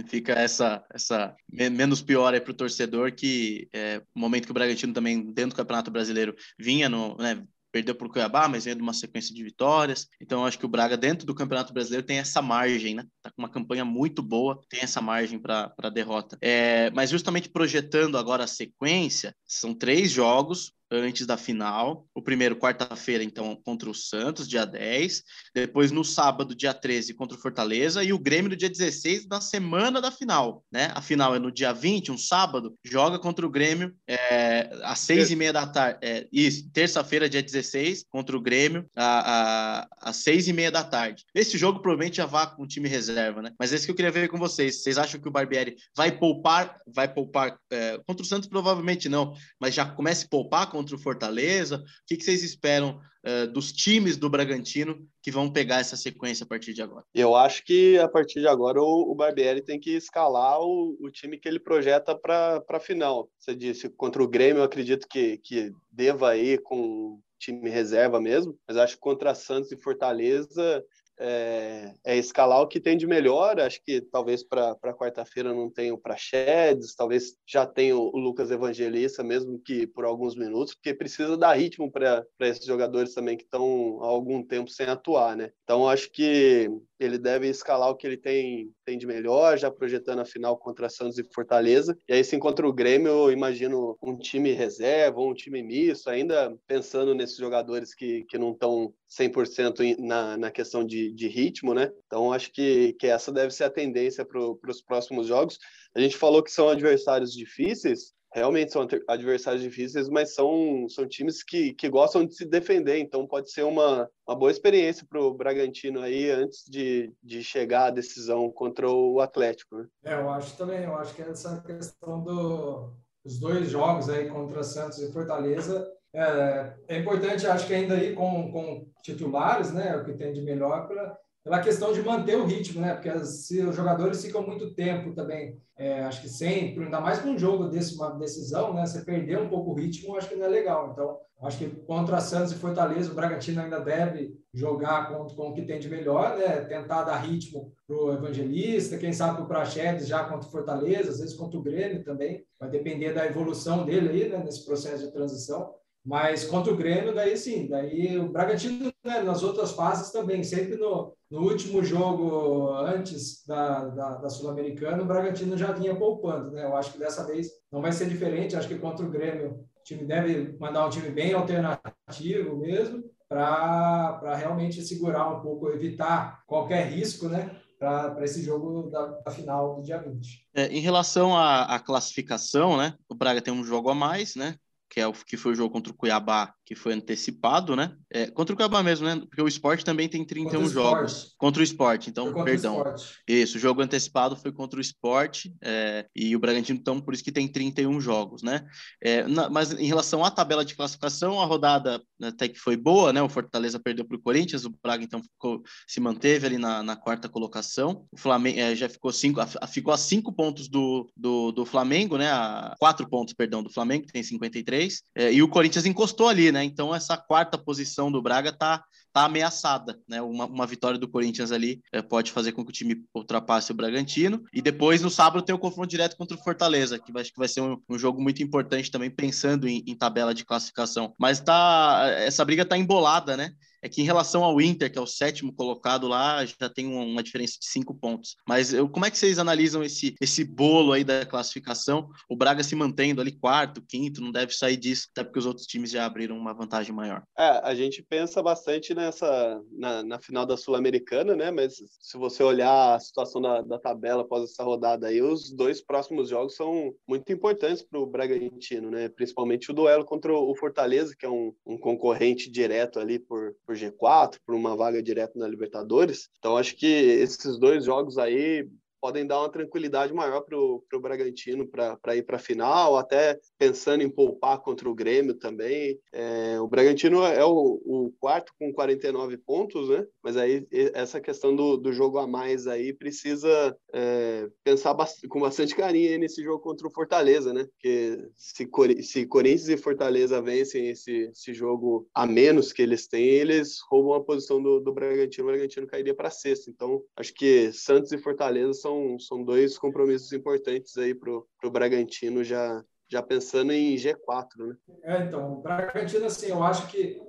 fica 0.09 0.33
essa 0.33 0.83
essa 0.93 1.35
menos 1.49 2.01
pior 2.01 2.33
aí 2.33 2.41
para 2.41 2.51
o 2.51 2.55
torcedor 2.55 3.13
que 3.13 3.69
é, 3.73 4.01
momento 4.13 4.45
que 4.45 4.51
o 4.51 4.53
Bragantino 4.53 4.93
também 4.93 5.31
dentro 5.31 5.51
do 5.51 5.55
Campeonato 5.55 5.89
Brasileiro 5.89 6.35
vinha 6.59 6.89
no 6.89 7.15
né, 7.17 7.41
perdeu 7.77 7.93
para 7.93 8.07
o 8.07 8.09
Cuiabá, 8.09 8.47
mas 8.47 8.65
veio 8.65 8.75
de 8.75 8.81
uma 8.81 8.93
sequência 8.93 9.35
de 9.35 9.43
vitórias. 9.43 10.07
Então, 10.19 10.43
acho 10.43 10.57
que 10.57 10.65
o 10.65 10.69
Braga, 10.69 10.97
dentro 10.97 11.27
do 11.27 11.35
Campeonato 11.35 11.71
Brasileiro, 11.71 12.05
tem 12.05 12.17
essa 12.17 12.41
margem, 12.41 12.95
né? 12.95 13.05
Tá 13.21 13.29
com 13.29 13.39
uma 13.41 13.49
campanha 13.49 13.85
muito 13.85 14.23
boa, 14.23 14.59
tem 14.67 14.79
essa 14.81 14.99
margem 14.99 15.37
para 15.37 15.89
derrota. 15.93 16.37
É, 16.41 16.89
mas 16.91 17.11
justamente 17.11 17.49
projetando 17.49 18.17
agora 18.17 18.45
a 18.45 18.47
sequência, 18.47 19.35
são 19.45 19.75
três 19.75 20.09
jogos, 20.09 20.73
antes 20.91 21.25
da 21.25 21.37
final. 21.37 22.07
O 22.13 22.21
primeiro, 22.21 22.55
quarta-feira, 22.55 23.23
então, 23.23 23.55
contra 23.63 23.89
o 23.89 23.93
Santos, 23.93 24.47
dia 24.47 24.65
10. 24.65 25.23
Depois, 25.53 25.91
no 25.91 26.03
sábado, 26.03 26.55
dia 26.55 26.73
13, 26.73 27.13
contra 27.13 27.37
o 27.37 27.41
Fortaleza. 27.41 28.03
E 28.03 28.13
o 28.13 28.19
Grêmio 28.19 28.49
no 28.49 28.55
dia 28.55 28.69
16, 28.69 29.27
na 29.27 29.41
semana 29.41 30.01
da 30.01 30.11
final. 30.11 30.63
Né? 30.71 30.91
A 30.93 31.01
final 31.01 31.35
é 31.35 31.39
no 31.39 31.51
dia 31.51 31.73
20, 31.73 32.11
um 32.11 32.17
sábado. 32.17 32.75
Joga 32.83 33.19
contra 33.19 33.45
o 33.45 33.49
Grêmio 33.49 33.93
é, 34.07 34.69
às 34.83 34.99
seis 34.99 35.31
e 35.31 35.35
meia 35.35 35.53
da 35.53 35.67
tarde. 35.67 35.99
É, 36.01 36.27
isso, 36.31 36.69
terça-feira, 36.71 37.29
dia 37.29 37.43
16, 37.43 38.05
contra 38.09 38.35
o 38.35 38.41
Grêmio, 38.41 38.85
a, 38.95 39.81
a, 39.81 40.09
às 40.09 40.17
seis 40.17 40.47
e 40.47 40.53
meia 40.53 40.71
da 40.71 40.83
tarde. 40.83 41.25
Esse 41.33 41.57
jogo 41.57 41.79
provavelmente 41.79 42.17
já 42.17 42.25
vá 42.25 42.47
com 42.47 42.63
o 42.63 42.67
time 42.67 42.87
reserva, 42.87 43.41
né? 43.41 43.51
Mas 43.59 43.73
esse 43.73 43.85
que 43.85 43.91
eu 43.91 43.95
queria 43.95 44.11
ver 44.11 44.29
com 44.29 44.37
vocês. 44.37 44.81
Vocês 44.81 44.97
acham 44.97 45.19
que 45.19 45.27
o 45.27 45.31
Barbieri 45.31 45.75
vai 45.95 46.11
poupar, 46.11 46.77
vai 46.87 47.11
poupar 47.11 47.57
é, 47.71 47.99
contra 48.05 48.23
o 48.23 48.25
Santos? 48.25 48.47
Provavelmente 48.47 49.09
não, 49.09 49.33
mas 49.59 49.73
já 49.73 49.85
comece 49.85 50.25
a 50.25 50.29
poupar 50.29 50.69
contra 50.77 50.95
o 50.95 50.99
Fortaleza? 50.99 51.77
O 51.77 51.83
que, 52.05 52.15
que 52.15 52.23
vocês 52.23 52.43
esperam 52.43 53.01
uh, 53.25 53.51
dos 53.51 53.71
times 53.71 54.15
do 54.15 54.29
Bragantino 54.29 55.07
que 55.23 55.31
vão 55.31 55.51
pegar 55.51 55.79
essa 55.79 55.97
sequência 55.97 56.43
a 56.43 56.47
partir 56.47 56.73
de 56.73 56.83
agora? 56.83 57.03
Eu 57.15 57.35
acho 57.35 57.65
que 57.65 57.97
a 57.97 58.07
partir 58.07 58.41
de 58.41 58.47
agora 58.47 58.79
o, 58.79 59.11
o 59.11 59.15
Barbieri 59.15 59.63
tem 59.63 59.79
que 59.79 59.95
escalar 59.95 60.59
o, 60.61 60.95
o 61.01 61.09
time 61.09 61.39
que 61.39 61.47
ele 61.47 61.59
projeta 61.59 62.15
para 62.15 62.63
a 62.69 62.79
final. 62.79 63.27
Você 63.39 63.55
disse 63.55 63.89
contra 63.89 64.21
o 64.21 64.27
Grêmio, 64.27 64.59
eu 64.59 64.65
acredito 64.65 65.07
que, 65.09 65.39
que 65.39 65.71
deva 65.91 66.37
ir 66.37 66.61
com 66.61 67.19
time 67.39 67.69
reserva 67.69 68.19
mesmo, 68.19 68.57
mas 68.67 68.77
acho 68.77 68.95
que 68.95 69.01
contra 69.01 69.33
Santos 69.33 69.71
e 69.71 69.77
Fortaleza 69.77 70.83
é, 71.19 71.93
é, 72.05 72.17
escalar 72.17 72.61
o 72.61 72.67
que 72.67 72.79
tem 72.79 72.97
de 72.97 73.07
melhor. 73.07 73.59
Acho 73.59 73.81
que 73.83 74.01
talvez 74.01 74.43
para 74.43 74.75
quarta-feira 74.93 75.53
não 75.53 75.69
tenha 75.69 75.93
o 75.93 75.97
Praxedes, 75.97 76.95
talvez 76.95 77.35
já 77.45 77.65
tenha 77.65 77.97
o, 77.97 78.11
o, 78.13 78.19
Lucas 78.19 78.51
Evangelista, 78.51 79.23
mesmo 79.23 79.59
que 79.59 79.87
por 79.87 80.05
alguns 80.05 80.35
minutos, 80.35 80.73
porque 80.75 80.93
precisa 80.93 81.37
dar 81.37 81.53
ritmo 81.53 81.91
para 81.91 82.25
esses 82.41 82.65
jogadores 82.65 83.13
também 83.13 83.37
que 83.37 83.43
estão 83.43 83.99
há 84.01 84.07
algum 84.07 84.43
tempo 84.43 84.69
sem 84.69 84.87
atuar, 84.87 85.35
né? 85.35 85.49
Então 85.63 85.87
acho 85.87 86.11
que 86.11 86.69
ele 86.99 87.17
deve 87.17 87.47
escalar 87.47 87.89
o 87.89 87.95
que 87.95 88.07
ele 88.07 88.17
tem, 88.17 88.71
tem 88.85 88.97
de 88.97 89.05
melhor, 89.05 89.57
já 89.57 89.69
projetando 89.69 90.19
a 90.19 90.25
final 90.25 90.57
contra 90.57 90.89
Santos 90.89 91.17
e 91.17 91.23
Fortaleza. 91.33 91.97
E 92.07 92.13
aí, 92.13 92.23
se 92.23 92.35
encontra 92.35 92.67
o 92.67 92.73
Grêmio, 92.73 93.09
eu 93.09 93.31
imagino 93.31 93.97
um 94.01 94.17
time 94.17 94.51
reserva, 94.51 95.21
um 95.21 95.33
time 95.33 95.61
misto, 95.61 96.09
ainda 96.09 96.55
pensando 96.65 97.13
nesses 97.13 97.37
jogadores 97.37 97.93
que, 97.93 98.23
que 98.25 98.37
não 98.37 98.51
estão 98.51 98.93
100% 99.09 99.97
na, 99.99 100.37
na 100.37 100.51
questão 100.51 100.83
de, 100.83 101.11
de 101.13 101.27
ritmo, 101.27 101.73
né? 101.73 101.91
Então, 102.05 102.33
acho 102.33 102.51
que, 102.51 102.93
que 102.93 103.07
essa 103.07 103.31
deve 103.31 103.51
ser 103.51 103.65
a 103.65 103.69
tendência 103.69 104.25
para 104.25 104.39
os 104.39 104.81
próximos 104.81 105.27
jogos. 105.27 105.57
A 105.95 105.99
gente 105.99 106.17
falou 106.17 106.43
que 106.43 106.51
são 106.51 106.69
adversários 106.69 107.31
difíceis, 107.31 108.13
realmente 108.33 108.71
são 108.71 108.87
adversários 109.07 109.61
difíceis, 109.61 110.09
mas 110.09 110.33
são, 110.33 110.87
são 110.89 111.07
times 111.07 111.43
que, 111.43 111.73
que 111.73 111.89
gostam 111.89 112.25
de 112.25 112.35
se 112.35 112.45
defender, 112.45 112.97
então 112.99 113.27
pode 113.27 113.51
ser 113.51 113.63
uma, 113.63 114.09
uma 114.27 114.37
boa 114.37 114.51
experiência 114.51 115.05
para 115.09 115.21
o 115.21 115.33
Bragantino 115.33 116.01
aí 116.01 116.29
antes 116.29 116.63
de, 116.67 117.11
de 117.23 117.43
chegar 117.43 117.87
à 117.87 117.91
decisão 117.91 118.51
contra 118.51 118.89
o 118.89 119.19
Atlético. 119.21 119.77
Né? 119.77 119.87
É, 120.05 120.13
eu 120.13 120.29
acho 120.29 120.55
também, 120.57 120.83
eu 120.83 120.95
acho 120.95 121.15
que 121.15 121.21
essa 121.21 121.61
questão 121.61 122.23
do, 122.23 122.93
dos 123.23 123.39
dois 123.39 123.69
jogos 123.69 124.09
aí 124.09 124.29
contra 124.29 124.63
Santos 124.63 124.99
e 124.99 125.11
Fortaleza 125.11 125.91
é, 126.13 126.73
é 126.87 126.97
importante, 126.97 127.45
acho 127.45 127.67
que 127.67 127.73
ainda 127.73 127.95
aí 127.95 128.13
com, 128.13 128.51
com 128.51 128.87
titulares, 129.03 129.71
né, 129.71 129.95
o 129.95 130.03
que 130.03 130.13
tem 130.13 130.33
de 130.33 130.41
melhor 130.41 130.87
para 130.87 131.17
pela 131.47 131.61
questão 131.61 131.93
de 131.93 132.01
manter 132.01 132.35
o 132.35 132.45
ritmo, 132.45 132.81
né? 132.81 132.93
Porque 132.93 133.23
se 133.23 133.61
os 133.61 133.73
jogadores 133.73 134.21
ficam 134.21 134.45
muito 134.45 134.73
tempo 134.73 135.13
também, 135.13 135.57
é, 135.77 136.03
acho 136.03 136.21
que 136.21 136.27
sempre, 136.27 136.83
ainda 136.83 136.99
mais 136.99 137.19
para 137.19 137.31
um 137.31 137.39
jogo 137.39 137.69
desse, 137.69 137.95
uma 137.95 138.09
decisão, 138.09 138.73
né? 138.73 138.85
Você 138.85 139.01
perder 139.01 139.39
um 139.39 139.47
pouco 139.47 139.71
o 139.71 139.73
ritmo, 139.73 140.17
acho 140.17 140.27
que 140.27 140.35
não 140.35 140.45
é 140.45 140.49
legal. 140.49 140.91
Então, 140.91 141.17
acho 141.41 141.57
que 141.57 141.69
contra 141.69 142.19
Santos 142.19 142.51
e 142.51 142.55
Fortaleza, 142.55 143.11
o 143.11 143.15
Bragantino 143.15 143.61
ainda 143.61 143.79
deve 143.79 144.37
jogar 144.53 145.07
com, 145.07 145.25
com 145.27 145.49
o 145.49 145.53
que 145.53 145.61
tem 145.61 145.79
de 145.79 145.89
melhor, 145.89 146.37
né? 146.37 146.59
Tentar 146.65 147.03
dar 147.03 147.15
ritmo 147.15 147.71
para 147.87 147.95
o 147.95 148.11
Evangelista, 148.11 148.97
quem 148.97 149.13
sabe 149.13 149.35
para 149.35 149.45
o 149.45 149.47
Praxedes 149.47 150.05
já 150.05 150.25
contra 150.25 150.49
o 150.49 150.51
Fortaleza, 150.51 151.11
às 151.11 151.19
vezes 151.19 151.33
contra 151.33 151.57
o 151.57 151.63
Grêmio 151.63 152.03
também. 152.03 152.43
Vai 152.59 152.69
depender 152.69 153.13
da 153.13 153.25
evolução 153.25 153.85
dele 153.85 154.09
aí, 154.09 154.27
né? 154.27 154.39
Nesse 154.43 154.65
processo 154.65 155.05
de 155.05 155.13
transição. 155.13 155.73
Mas 156.03 156.43
contra 156.43 156.73
o 156.73 156.77
Grêmio, 156.77 157.15
daí 157.15 157.37
sim, 157.37 157.67
daí 157.67 158.17
o 158.17 158.29
Bragantino, 158.29 158.91
né, 159.03 159.21
nas 159.21 159.43
outras 159.43 159.71
fases 159.71 160.09
também, 160.09 160.41
sempre 160.41 160.77
no, 160.77 161.16
no 161.29 161.41
último 161.41 161.83
jogo 161.83 162.71
antes 162.73 163.45
da, 163.45 163.85
da, 163.85 164.15
da 164.15 164.29
Sul-Americana, 164.29 165.03
o 165.03 165.05
Bragantino 165.05 165.57
já 165.57 165.71
vinha 165.71 165.95
poupando, 165.95 166.51
né? 166.51 166.63
Eu 166.63 166.75
acho 166.75 166.93
que 166.93 166.99
dessa 166.99 167.25
vez 167.25 167.49
não 167.71 167.81
vai 167.81 167.91
ser 167.91 168.07
diferente, 168.07 168.55
acho 168.55 168.67
que 168.67 168.79
contra 168.79 169.05
o 169.05 169.09
Grêmio 169.09 169.65
o 169.79 169.83
time 169.83 170.05
deve 170.05 170.57
mandar 170.57 170.85
um 170.85 170.89
time 170.89 171.09
bem 171.09 171.33
alternativo 171.33 172.57
mesmo, 172.57 173.03
para 173.27 174.35
realmente 174.35 174.81
segurar 174.81 175.27
um 175.27 175.41
pouco, 175.41 175.69
evitar 175.69 176.43
qualquer 176.47 176.87
risco, 176.87 177.27
né? 177.27 177.59
para 177.77 178.23
esse 178.23 178.41
jogo 178.41 178.89
da, 178.89 179.05
da, 179.05 179.29
final 179.29 179.75
do 179.75 179.83
dia 179.83 180.01
20. 180.01 180.47
É, 180.55 180.65
em 180.65 180.79
relação 180.79 181.37
à, 181.37 181.75
à, 181.75 181.79
classificação, 181.79 182.75
né? 182.75 182.95
O 183.07 183.13
Braga 183.13 183.39
tem 183.39 183.53
um 183.53 183.63
jogo 183.63 183.91
a 183.91 183.93
mais, 183.93 184.35
né? 184.35 184.57
que, 184.89 184.99
é 184.99 185.07
o, 185.07 185.13
que 185.13 185.37
foi 185.37 185.51
o 185.51 185.55
jogo 185.55 185.71
contra 185.71 185.91
o 185.91 185.95
Cuiabá, 185.95 186.53
que 186.67 186.75
foi 186.75 186.91
antecipado, 186.91 187.77
né? 187.77 187.95
É, 188.11 188.29
contra 188.29 188.53
o 188.53 188.57
Cuiabá 188.57 188.83
mesmo, 188.83 189.05
né? 189.05 189.15
Porque 189.15 189.41
o 189.41 189.47
esporte 189.47 189.85
também 189.85 190.09
tem 190.09 190.25
31 190.25 190.59
contra 190.59 190.69
jogos. 190.69 191.33
Contra 191.37 191.61
o 191.61 191.63
esporte, 191.63 192.09
então, 192.09 192.33
perdão. 192.43 192.83
Isso, 193.25 193.55
o 193.55 193.59
jogo 193.59 193.81
antecipado 193.81 194.35
foi 194.35 194.51
contra 194.51 194.77
o 194.77 194.81
esporte 194.81 195.55
é, 195.63 196.05
e 196.13 196.35
o 196.35 196.39
Bragantino, 196.39 196.77
então, 196.77 196.99
por 196.99 197.13
isso 197.13 197.23
que 197.23 197.31
tem 197.31 197.47
31 197.47 198.01
jogos, 198.01 198.43
né? 198.43 198.67
É, 199.01 199.25
na, 199.25 199.49
mas 199.49 199.71
em 199.71 199.85
relação 199.85 200.25
à 200.25 200.29
tabela 200.29 200.65
de 200.65 200.75
classificação, 200.75 201.39
a 201.39 201.45
rodada 201.45 202.01
até 202.21 202.49
que 202.49 202.59
foi 202.59 202.75
boa, 202.75 203.13
né? 203.13 203.21
O 203.21 203.29
Fortaleza 203.29 203.79
perdeu 203.79 204.03
para 204.03 204.17
o 204.17 204.21
Corinthians, 204.21 204.65
o 204.65 204.69
Braga, 204.83 205.05
então, 205.05 205.23
ficou, 205.23 205.63
se 205.87 206.01
manteve 206.01 206.47
ali 206.47 206.57
na, 206.57 206.83
na 206.83 206.97
quarta 206.97 207.29
colocação. 207.29 208.05
O 208.11 208.17
Flamengo 208.17 208.59
é, 208.59 208.75
já 208.75 208.89
ficou, 208.89 209.13
cinco, 209.13 209.39
a, 209.39 209.47
ficou 209.67 209.93
a 209.93 209.97
cinco 209.97 210.33
pontos 210.33 210.67
do, 210.67 211.09
do, 211.15 211.53
do 211.53 211.65
Flamengo, 211.65 212.17
né? 212.17 212.29
A 212.29 212.75
quatro 212.77 213.07
pontos, 213.07 213.33
perdão, 213.33 213.63
do 213.63 213.71
Flamengo, 213.71 214.05
que 214.05 214.11
tem 214.11 214.21
53 214.21 215.01
é, 215.15 215.31
e 215.31 215.41
o 215.41 215.47
Corinthians 215.47 215.85
encostou 215.85 216.27
ali, 216.27 216.51
né? 216.51 216.56
Então 216.63 216.93
essa 216.93 217.17
quarta 217.17 217.57
posição 217.57 218.11
do 218.11 218.21
Braga 218.21 218.51
tá, 218.51 218.83
tá 219.13 219.25
ameaçada, 219.25 219.99
né? 220.07 220.21
Uma, 220.21 220.45
uma 220.45 220.67
vitória 220.67 220.99
do 220.99 221.07
Corinthians 221.07 221.51
ali 221.51 221.81
é, 221.91 222.01
pode 222.01 222.31
fazer 222.31 222.51
com 222.51 222.63
que 222.63 222.69
o 222.69 222.73
time 222.73 223.03
ultrapasse 223.13 223.71
o 223.71 223.75
Bragantino. 223.75 224.43
E 224.53 224.61
depois 224.61 225.01
no 225.01 225.09
sábado 225.09 225.43
tem 225.43 225.55
o 225.55 225.59
confronto 225.59 225.89
direto 225.89 226.17
contra 226.17 226.37
o 226.37 226.43
Fortaleza, 226.43 226.99
que 226.99 227.11
acho 227.17 227.31
que 227.31 227.39
vai 227.39 227.47
ser 227.47 227.61
um, 227.61 227.77
um 227.89 227.97
jogo 227.97 228.21
muito 228.21 228.43
importante 228.43 228.91
também, 228.91 229.09
pensando 229.09 229.67
em, 229.67 229.83
em, 229.87 229.95
tabela 229.95 230.33
de 230.33 230.45
classificação. 230.45 231.13
Mas 231.17 231.39
tá, 231.39 232.03
essa 232.17 232.45
briga 232.45 232.65
tá 232.65 232.77
embolada, 232.77 233.35
né? 233.35 233.51
É 233.81 233.89
que 233.89 234.01
em 234.01 234.05
relação 234.05 234.43
ao 234.43 234.59
Inter, 234.61 234.91
que 234.91 234.97
é 234.97 235.01
o 235.01 235.07
sétimo 235.07 235.53
colocado 235.53 236.07
lá, 236.07 236.45
já 236.45 236.69
tem 236.69 236.87
uma 236.87 237.23
diferença 237.23 237.57
de 237.59 237.65
cinco 237.65 237.93
pontos. 237.93 238.35
Mas 238.47 238.73
eu, 238.73 238.89
como 238.89 239.05
é 239.05 239.11
que 239.11 239.17
vocês 239.17 239.39
analisam 239.39 239.83
esse, 239.83 240.15
esse 240.21 240.43
bolo 240.43 240.93
aí 240.93 241.03
da 241.03 241.25
classificação? 241.25 242.09
O 242.29 242.35
Braga 242.35 242.63
se 242.63 242.75
mantendo 242.75 243.21
ali 243.21 243.31
quarto, 243.31 243.81
quinto, 243.81 244.21
não 244.21 244.31
deve 244.31 244.53
sair 244.53 244.77
disso, 244.77 245.07
até 245.11 245.23
porque 245.23 245.39
os 245.39 245.45
outros 245.45 245.65
times 245.65 245.91
já 245.91 246.05
abriram 246.05 246.37
uma 246.37 246.53
vantagem 246.53 246.93
maior. 246.93 247.23
É, 247.37 247.61
a 247.63 247.75
gente 247.75 248.03
pensa 248.03 248.41
bastante 248.41 248.93
nessa 248.93 249.61
na, 249.71 250.03
na 250.03 250.19
final 250.19 250.45
da 250.45 250.57
Sul-Americana, 250.57 251.35
né? 251.35 251.51
Mas 251.51 251.75
se 251.99 252.17
você 252.17 252.43
olhar 252.43 252.95
a 252.95 252.99
situação 252.99 253.41
da, 253.41 253.61
da 253.61 253.79
tabela 253.79 254.21
após 254.21 254.43
essa 254.43 254.63
rodada 254.63 255.07
aí, 255.07 255.21
os 255.21 255.51
dois 255.51 255.81
próximos 255.81 256.29
jogos 256.29 256.55
são 256.55 256.93
muito 257.07 257.31
importantes 257.31 257.83
para 257.83 257.99
o 257.99 258.05
Bragantino, 258.05 258.89
né? 258.89 259.09
Principalmente 259.09 259.71
o 259.71 259.73
duelo 259.73 260.05
contra 260.05 260.33
o 260.33 260.55
Fortaleza, 260.55 261.15
que 261.17 261.25
é 261.25 261.29
um, 261.29 261.53
um 261.65 261.77
concorrente 261.77 262.49
direto 262.49 262.99
ali 262.99 263.19
por, 263.19 263.55
por 263.67 263.75
G4, 263.75 264.39
por 264.45 264.55
uma 264.55 264.77
vaga 264.77 265.03
direta 265.03 265.37
na 265.37 265.47
Libertadores. 265.47 266.29
Então 266.39 266.55
acho 266.55 266.75
que 266.77 266.87
esses 266.87 267.59
dois 267.59 267.83
jogos 267.83 268.17
aí 268.17 268.65
podem 269.01 269.25
dar 269.25 269.39
uma 269.39 269.49
tranquilidade 269.49 270.13
maior 270.13 270.41
para 270.41 270.57
o 270.57 271.01
Bragantino 271.01 271.67
para 271.67 272.15
ir 272.15 272.23
para 272.23 272.37
a 272.37 272.39
final, 272.39 272.97
até 272.97 273.39
pensando 273.57 274.03
em 274.03 274.09
poupar 274.09 274.59
contra 274.59 274.89
o 274.89 274.95
Grêmio 274.95 275.33
também. 275.33 275.99
É, 276.11 276.59
o 276.59 276.67
Bragantino 276.67 277.23
é 277.23 277.43
o, 277.45 277.81
o, 277.85 278.13
quarto 278.19 278.53
com 278.59 278.73
49 278.73 279.37
pontos, 279.37 279.89
né? 279.89 280.05
Mas 280.23 280.37
aí 280.37 280.67
essa 280.93 281.21
questão 281.21 281.55
do, 281.55 281.77
do 281.77 281.93
jogo 281.93 282.17
a 282.17 282.27
mais 282.27 282.67
aí 282.67 282.93
precisa 282.93 283.75
é, 283.93 284.47
pensar 284.63 284.93
bastante, 284.93 285.27
com 285.27 285.39
bastante 285.39 285.75
carinho 285.75 286.19
nesse 286.19 286.43
jogo 286.43 286.59
contra 286.59 286.87
o 286.87 286.91
Fortaleza, 286.91 287.53
né? 287.53 287.65
Porque 287.65 288.29
se, 288.35 288.67
se 289.03 289.25
Corinthians 289.25 289.69
e 289.69 289.77
Fortaleza 289.77 290.41
vencem 290.41 290.89
esse, 290.89 291.29
esse 291.31 291.53
jogo 291.53 292.07
a 292.13 292.25
menos 292.25 292.73
que 292.73 292.81
eles 292.81 293.07
têm, 293.07 293.25
eles 293.25 293.77
roubam 293.89 294.13
a 294.13 294.23
posição 294.23 294.61
do, 294.61 294.79
do 294.79 294.93
Bragantino, 294.93 295.47
o 295.47 295.51
Bragantino 295.51 295.87
cairia 295.87 296.15
para 296.15 296.29
sexto. 296.29 296.69
Então, 296.69 297.01
acho 297.15 297.33
que 297.33 297.71
Santos 297.71 298.11
e 298.11 298.17
Fortaleza 298.17 298.73
são 298.73 298.86
são, 298.87 299.19
são 299.19 299.43
dois 299.43 299.77
compromissos 299.77 300.31
importantes 300.31 300.97
aí 300.97 301.13
para 301.13 301.31
o 301.31 301.71
Bragantino 301.71 302.43
já, 302.43 302.83
já 303.09 303.21
pensando 303.21 303.73
em 303.73 303.95
G4, 303.95 304.47
né? 304.57 304.75
É, 305.03 305.23
então, 305.23 305.53
o 305.53 305.61
Bragantino, 305.61 306.25
assim, 306.25 306.47
eu 306.47 306.63
acho 306.63 306.87
que 306.87 307.21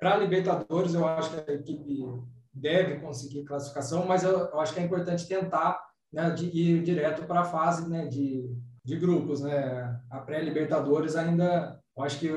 para 0.00 0.16
Libertadores, 0.16 0.94
eu 0.94 1.06
acho 1.06 1.30
que 1.30 1.50
a 1.50 1.54
equipe 1.54 2.04
deve 2.52 3.00
conseguir 3.00 3.44
classificação, 3.44 4.04
mas 4.04 4.24
eu, 4.24 4.30
eu 4.30 4.60
acho 4.60 4.74
que 4.74 4.80
é 4.80 4.82
importante 4.82 5.28
tentar 5.28 5.80
né, 6.12 6.30
de 6.30 6.46
ir 6.46 6.82
direto 6.82 7.24
para 7.24 7.40
a 7.40 7.44
fase 7.44 7.88
né, 7.88 8.06
de, 8.06 8.50
de 8.84 8.96
grupos, 8.96 9.40
né? 9.40 9.98
A 10.10 10.18
pré-Libertadores 10.18 11.16
ainda, 11.16 11.80
eu 11.96 12.02
acho 12.02 12.18
que 12.18 12.28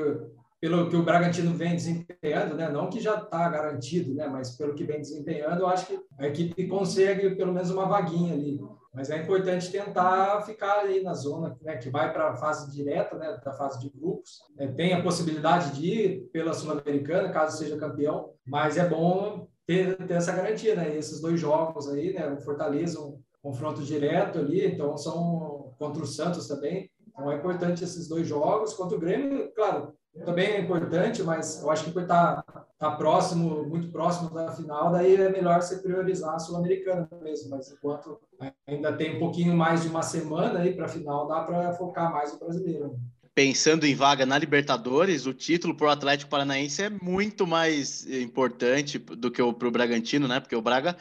pelo 0.60 0.90
que 0.90 0.96
o 0.96 1.02
Bragantino 1.02 1.54
vem 1.54 1.74
desempenhando, 1.74 2.54
né? 2.54 2.68
não 2.68 2.90
que 2.90 3.00
já 3.00 3.14
está 3.14 3.48
garantido, 3.48 4.14
né? 4.14 4.28
mas 4.28 4.56
pelo 4.56 4.74
que 4.74 4.84
vem 4.84 5.00
desempenhando, 5.00 5.60
eu 5.60 5.66
acho 5.66 5.86
que 5.86 5.98
a 6.18 6.26
equipe 6.26 6.66
consegue 6.66 7.34
pelo 7.34 7.52
menos 7.52 7.70
uma 7.70 7.86
vaguinha 7.86 8.34
ali. 8.34 8.60
Mas 8.92 9.08
é 9.08 9.16
importante 9.16 9.70
tentar 9.70 10.42
ficar 10.42 10.80
ali 10.80 11.02
na 11.02 11.14
zona 11.14 11.56
né? 11.62 11.76
que 11.76 11.88
vai 11.88 12.12
para 12.12 12.30
a 12.30 12.36
fase 12.36 12.70
direta, 12.70 13.16
né? 13.16 13.40
da 13.42 13.52
fase 13.52 13.80
de 13.80 13.88
grupos. 13.88 14.40
É, 14.58 14.66
tem 14.66 14.92
a 14.92 15.02
possibilidade 15.02 15.72
de 15.80 15.86
ir 15.86 16.20
pela 16.32 16.52
Sul-Americana, 16.52 17.32
caso 17.32 17.56
seja 17.56 17.78
campeão, 17.78 18.34
mas 18.44 18.76
é 18.76 18.86
bom 18.86 19.48
ter, 19.66 19.96
ter 20.06 20.14
essa 20.14 20.32
garantia. 20.32 20.74
Né? 20.74 20.94
E 20.94 20.98
esses 20.98 21.20
dois 21.20 21.40
jogos 21.40 21.88
aí, 21.88 22.12
né? 22.12 22.28
o 22.30 22.40
Fortaleza, 22.40 23.00
um 23.00 23.18
confronto 23.40 23.82
direto 23.82 24.40
ali, 24.40 24.66
então 24.66 24.94
são 24.98 25.72
contra 25.78 26.02
o 26.02 26.06
Santos 26.06 26.48
também. 26.48 26.90
Então 27.08 27.30
é 27.30 27.36
importante 27.36 27.84
esses 27.84 28.08
dois 28.08 28.26
jogos. 28.26 28.74
Contra 28.74 28.96
o 28.96 29.00
Grêmio, 29.00 29.52
claro, 29.54 29.94
também 30.24 30.46
é 30.46 30.60
importante, 30.60 31.22
mas 31.22 31.62
eu 31.62 31.70
acho 31.70 31.84
que 31.84 31.92
por 31.92 32.02
estar 32.02 32.42
tá, 32.42 32.66
tá 32.78 32.90
próximo, 32.92 33.64
muito 33.64 33.88
próximo 33.92 34.30
da 34.30 34.50
final, 34.52 34.90
daí 34.90 35.14
é 35.14 35.30
melhor 35.30 35.62
você 35.62 35.76
priorizar 35.76 36.34
a 36.34 36.38
Sul-Americana 36.38 37.08
mesmo. 37.22 37.50
Mas 37.50 37.70
enquanto 37.70 38.18
ainda 38.66 38.92
tem 38.92 39.16
um 39.16 39.18
pouquinho 39.18 39.56
mais 39.56 39.82
de 39.82 39.88
uma 39.88 40.02
semana 40.02 40.60
aí 40.60 40.74
para 40.74 40.86
a 40.86 40.88
final, 40.88 41.28
dá 41.28 41.42
para 41.42 41.72
focar 41.74 42.10
mais 42.12 42.32
no 42.32 42.38
brasileiro. 42.38 42.98
Pensando 43.32 43.86
em 43.86 43.94
vaga 43.94 44.26
na 44.26 44.36
Libertadores, 44.36 45.24
o 45.24 45.32
título 45.32 45.74
para 45.74 45.86
o 45.86 45.90
Atlético 45.90 46.30
Paranaense 46.30 46.82
é 46.82 46.90
muito 46.90 47.46
mais 47.46 48.04
importante 48.06 48.98
do 48.98 49.30
que 49.30 49.40
o 49.40 49.52
para 49.52 49.68
o 49.68 49.70
Bragantino, 49.70 50.26
né? 50.26 50.40
Porque 50.40 50.56
o 50.56 50.60
Braga 50.60 50.96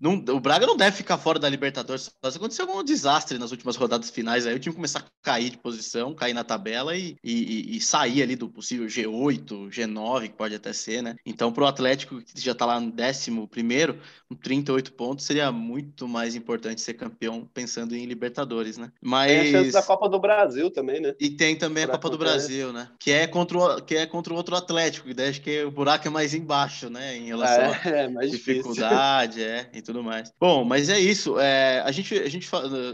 não, 0.00 0.14
o 0.14 0.40
Braga 0.40 0.66
não 0.66 0.78
deve 0.78 0.96
ficar 0.96 1.18
fora 1.18 1.38
da 1.38 1.46
Libertadores. 1.46 2.04
Se 2.04 2.36
acontecer 2.36 2.62
algum 2.62 2.82
desastre 2.82 3.36
nas 3.36 3.50
últimas 3.50 3.76
rodadas 3.76 4.08
finais, 4.08 4.46
aí 4.46 4.54
o 4.54 4.58
time 4.58 4.74
começar 4.74 5.00
a 5.00 5.04
cair 5.22 5.50
de 5.50 5.58
posição, 5.58 6.14
cair 6.14 6.32
na 6.32 6.42
tabela 6.42 6.96
e, 6.96 7.16
e, 7.22 7.76
e 7.76 7.80
sair 7.82 8.22
ali 8.22 8.34
do 8.34 8.48
possível 8.48 8.86
G8, 8.86 9.68
G9, 9.68 10.22
que 10.22 10.36
pode 10.36 10.54
até 10.54 10.72
ser, 10.72 11.02
né? 11.02 11.16
Então, 11.26 11.52
para 11.52 11.64
o 11.64 11.66
Atlético, 11.66 12.22
que 12.22 12.40
já 12.40 12.52
está 12.52 12.64
lá 12.64 12.80
no 12.80 12.90
décimo 12.90 13.46
primeiro, 13.46 13.98
com 14.26 14.34
38 14.34 14.94
pontos, 14.94 15.26
seria 15.26 15.52
muito 15.52 16.08
mais 16.08 16.34
importante 16.34 16.80
ser 16.80 16.94
campeão 16.94 17.46
pensando 17.52 17.94
em 17.94 18.06
Libertadores, 18.06 18.78
né? 18.78 18.90
Mas... 19.02 19.30
Tem 19.30 19.48
a 19.48 19.52
chance 19.52 19.72
da 19.72 19.82
Copa 19.82 20.08
do 20.08 20.18
Brasil 20.18 20.70
também, 20.70 21.00
né? 21.00 21.14
E 21.20 21.28
tem 21.28 21.56
também 21.56 21.84
a 21.84 21.88
Copa 21.88 22.08
do 22.08 22.16
Brasil, 22.16 22.72
né? 22.72 22.88
Que 22.98 23.10
é 23.10 23.26
contra 23.26 23.58
o, 23.58 23.82
que 23.82 23.96
é 23.96 24.06
contra 24.06 24.32
o 24.32 24.36
outro 24.36 24.56
Atlético, 24.56 25.10
e 25.10 25.14
daí 25.14 25.28
acho 25.28 25.42
que 25.42 25.62
o 25.62 25.70
buraco 25.70 26.08
é 26.08 26.10
mais 26.10 26.32
embaixo, 26.32 26.88
né? 26.88 27.18
Em 27.18 27.26
relação 27.26 27.64
é, 27.92 28.06
à 28.06 28.24
é 28.24 28.26
dificuldade, 28.26 29.42
é. 29.42 29.68
Então, 29.74 29.89
tudo 29.92 30.02
mais. 30.02 30.32
Bom, 30.38 30.64
mas 30.64 30.88
é 30.88 30.98
isso. 30.98 31.38
É, 31.38 31.80
a 31.80 31.90
gente, 31.90 32.14
a 32.14 32.28
gente 32.28 32.48